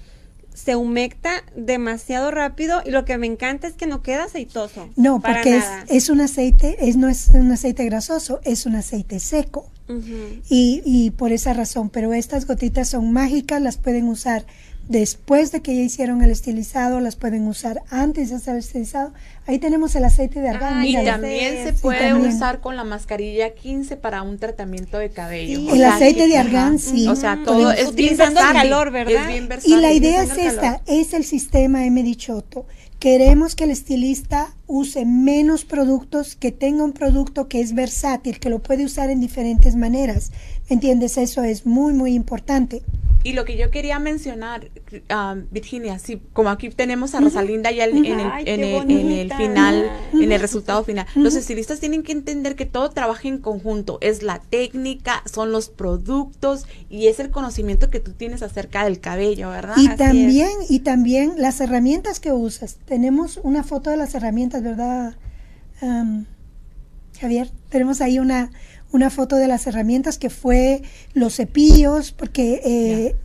se 0.54 0.76
humecta 0.76 1.44
demasiado 1.56 2.32
rápido 2.32 2.82
y 2.86 2.92
lo 2.92 3.06
que 3.06 3.18
me 3.18 3.28
encanta 3.28 3.68
es 3.68 3.74
que 3.74 3.88
no 3.88 4.02
queda 4.02 4.26
aceitoso. 4.26 4.90
No, 4.96 5.20
porque 5.20 5.62
es, 5.90 6.10
un 6.10 6.22
aceite, 6.22 6.78
es, 6.80 6.96
no 6.96 7.10
es 7.10 7.30
un 7.30 7.52
aceite 7.52 7.86
grasoso, 7.86 8.40
es 8.44 8.66
un 8.66 8.76
aceite 8.76 9.20
seco. 9.20 9.70
Y, 10.50 10.82
y 10.86 11.12
por 11.12 11.34
esa 11.34 11.54
razón, 11.54 11.90
pero 11.90 12.14
estas 12.14 12.48
gotitas 12.48 12.90
son 12.90 13.12
mágicas, 13.12 13.62
las 13.62 13.78
pueden 13.78 14.08
usar 14.08 14.46
después 14.88 15.52
de 15.52 15.62
que 15.62 15.76
ya 15.76 15.82
hicieron 15.82 16.22
el 16.22 16.32
estilizado, 16.32 17.00
las 17.00 17.16
pueden 17.16 17.48
usar 17.48 17.82
antes 17.90 18.30
de 18.30 18.36
hacer 18.36 18.54
el 18.56 18.60
estilizado. 18.60 19.14
Ahí 19.46 19.60
tenemos 19.60 19.96
el 19.96 20.06
aceite 20.06 20.40
de 20.42 20.50
argán. 20.50 20.80
Ay, 20.80 20.96
Y 20.98 21.06
también 21.06 21.64
se 21.66 21.74
puede 21.74 22.10
también. 22.10 22.34
usar 22.36 22.60
con 22.62 22.76
la 22.76 22.84
mascarilla 22.84 23.54
15 23.54 23.98
para 23.98 24.22
un 24.22 24.38
tratamiento 24.40 24.98
de 24.98 25.10
cabello. 25.10 25.60
Sí. 25.60 25.70
El 25.70 25.78
sea, 25.80 25.96
aceite 25.96 26.28
de 26.28 26.38
argán, 26.38 26.80
sí. 26.80 27.08
O 27.08 27.16
sea, 27.16 27.42
todo 27.44 27.72
es 27.72 27.94
bien 27.96 28.12
el 28.12 28.18
versátil, 28.18 28.54
calor, 28.54 28.92
¿verdad? 28.92 29.22
Es 29.22 29.28
bien 29.28 29.44
Y 29.46 29.48
versátil. 29.48 29.82
la 29.82 29.92
idea 29.94 30.24
es 30.24 30.38
esta, 30.38 30.82
es 30.86 31.14
el 31.14 31.24
sistema 31.26 31.86
M. 31.86 32.02
Dichoto. 32.04 32.66
Queremos 33.00 33.56
que 33.56 33.66
el 33.66 33.72
estilista 33.72 34.54
use 34.66 35.04
menos 35.06 35.66
productos, 35.66 36.38
que 36.38 36.54
tenga 36.54 36.86
un 36.86 36.94
producto 36.94 37.50
que 37.50 37.60
es 37.60 37.74
versátil, 37.76 38.40
que 38.40 38.50
lo 38.50 38.60
puede 38.60 38.86
usar 38.86 39.10
en 39.10 39.20
diferentes 39.20 39.76
maneras. 39.76 40.32
¿Me 40.70 40.76
entiendes? 40.76 41.18
Eso 41.18 41.44
es 41.44 41.66
muy, 41.66 41.92
muy 41.92 42.14
importante. 42.14 42.82
Y 43.24 43.34
lo 43.34 43.46
que 43.46 43.56
yo 43.58 43.72
quería 43.72 44.00
mencionar, 44.00 44.70
ah, 45.10 45.36
Virginia, 45.50 45.98
sí, 45.98 46.22
como 46.34 46.50
aquí 46.50 46.70
tenemos 46.70 47.16
a 47.16 47.22
Rosalinda 47.22 47.72
ya 47.72 47.86
en, 47.86 48.06
en 48.06 48.20
el, 48.20 48.28
Ay, 48.32 48.44
en, 48.46 48.60
qué 48.60 48.78
el, 48.78 48.92
en 48.92 49.00
el 49.00 49.30
bonita. 49.30 49.38
final, 49.38 49.92
en 50.14 50.32
el 50.32 50.42
resultado 50.42 50.84
final. 50.84 51.06
Los 51.16 51.36
estilistas 51.36 51.80
tienen 51.80 52.04
que 52.04 52.12
entender 52.12 52.56
que 52.56 52.66
todo 52.66 52.90
trabaja 52.90 53.28
en 53.30 53.38
conjunto. 53.38 53.98
Es 54.02 54.24
la 54.24 54.40
técnica, 54.40 55.24
son 55.26 55.52
los 55.54 55.70
productos 55.70 56.66
y 56.90 57.08
es 57.08 57.20
el 57.20 57.32
conocimiento 57.32 57.90
que 57.90 58.00
tú 58.02 58.12
tienes 58.12 58.44
acerca 58.44 58.84
del 58.84 59.00
cabello, 59.00 59.50
¿verdad? 59.50 59.76
Y 59.78 59.88
Así 59.88 59.98
también, 59.98 60.50
y 60.70 60.80
también 60.80 61.34
las 61.38 61.62
herramientas 61.62 62.20
que 62.20 62.34
usas. 62.34 62.78
Tenemos 62.86 63.40
una 63.44 63.64
foto 63.64 63.90
de 63.90 63.98
las 63.98 64.14
herramientas, 64.16 64.62
¿verdad, 64.64 65.16
Am, 65.82 66.26
Javier? 67.20 67.50
Tenemos 67.70 68.02
ahí 68.02 68.20
una, 68.20 68.52
una 68.94 69.10
foto 69.10 69.36
de 69.36 69.48
las 69.50 69.68
herramientas 69.68 70.18
que 70.18 70.30
fue 70.30 70.82
los 71.14 71.36
cepillos, 71.36 72.12
porque 72.14 72.62
eh, 72.64 73.16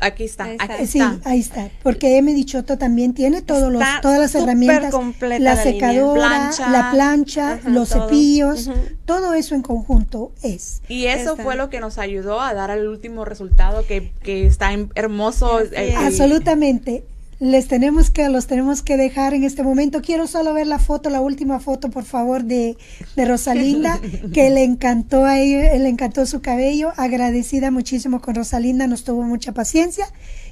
Aquí 0.00 0.22
está, 0.22 0.44
Ahí 0.44 0.56
aquí 0.60 0.72
está. 0.74 0.86
sí, 0.86 0.98
está. 1.00 1.28
ahí 1.28 1.40
está. 1.40 1.70
Porque 1.82 2.18
M. 2.18 2.32
Dichoto 2.32 2.78
también 2.78 3.14
tiene 3.14 3.42
todos 3.42 3.72
los, 3.72 3.82
todas 4.00 4.20
las 4.20 4.32
herramientas, 4.36 4.92
completa 4.92 5.40
la 5.40 5.56
la 5.56 5.62
secadora, 5.62 6.20
Plancha. 6.28 6.70
la 6.70 6.90
plancha, 6.92 7.52
Ajá, 7.54 7.68
los 7.68 7.88
todo. 7.88 8.04
cepillos, 8.04 8.70
todo 9.06 9.34
eso 9.34 9.56
en 9.56 9.62
conjunto 9.62 10.30
es. 10.44 10.82
Y 10.88 11.06
eso 11.06 11.32
Está. 11.32 11.42
fue 11.42 11.56
lo 11.56 11.68
que 11.68 11.80
nos 11.80 11.98
ayudó 11.98 12.40
a 12.40 12.54
dar 12.54 12.70
al 12.70 12.86
último 12.86 13.24
resultado 13.24 13.84
que, 13.86 14.12
que 14.22 14.46
está 14.46 14.72
en- 14.72 14.92
hermoso. 14.94 15.60
Eh, 15.72 15.94
Absolutamente. 15.96 17.04
Les 17.40 17.68
tenemos 17.68 18.10
que, 18.10 18.28
los 18.28 18.48
tenemos 18.48 18.82
que 18.82 18.96
dejar 18.96 19.32
en 19.32 19.44
este 19.44 19.62
momento. 19.62 20.02
Quiero 20.02 20.26
solo 20.26 20.52
ver 20.54 20.66
la 20.66 20.80
foto, 20.80 21.08
la 21.08 21.20
última 21.20 21.60
foto, 21.60 21.88
por 21.88 22.04
favor, 22.04 22.42
de, 22.42 22.76
de 23.14 23.24
Rosalinda, 23.24 24.00
que 24.34 24.50
le 24.50 24.64
encantó 24.64 25.24
a 25.24 25.38
ella, 25.38 25.72
le 25.78 25.88
encantó 25.88 26.26
su 26.26 26.40
cabello. 26.40 26.92
Agradecida 26.96 27.70
muchísimo 27.70 28.20
con 28.20 28.34
Rosalinda, 28.34 28.88
nos 28.88 29.04
tuvo 29.04 29.22
mucha 29.22 29.52
paciencia. 29.52 30.06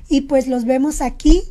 Y 0.08 0.22
pues 0.22 0.46
los 0.46 0.64
vemos 0.64 1.00
aquí 1.00 1.42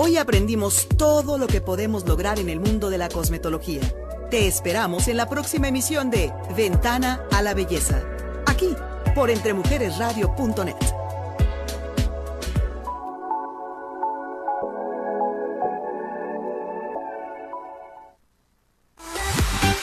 Hoy 0.00 0.16
aprendimos 0.16 0.86
todo 0.96 1.38
lo 1.38 1.48
que 1.48 1.60
podemos 1.60 2.06
lograr 2.06 2.38
en 2.38 2.48
el 2.48 2.60
mundo 2.60 2.88
de 2.88 2.98
la 2.98 3.08
cosmetología. 3.08 3.80
Te 4.30 4.46
esperamos 4.46 5.08
en 5.08 5.16
la 5.16 5.26
próxima 5.26 5.68
emisión 5.68 6.10
de 6.10 6.30
Ventana 6.54 7.22
a 7.32 7.40
la 7.40 7.54
Belleza, 7.54 8.02
aquí 8.46 8.76
por 9.14 9.30
entremujeresradio.net. 9.30 10.76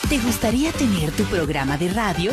¿Te 0.08 0.18
gustaría 0.18 0.70
tener 0.70 1.10
tu 1.10 1.24
programa 1.24 1.76
de 1.76 1.88
radio? 1.88 2.32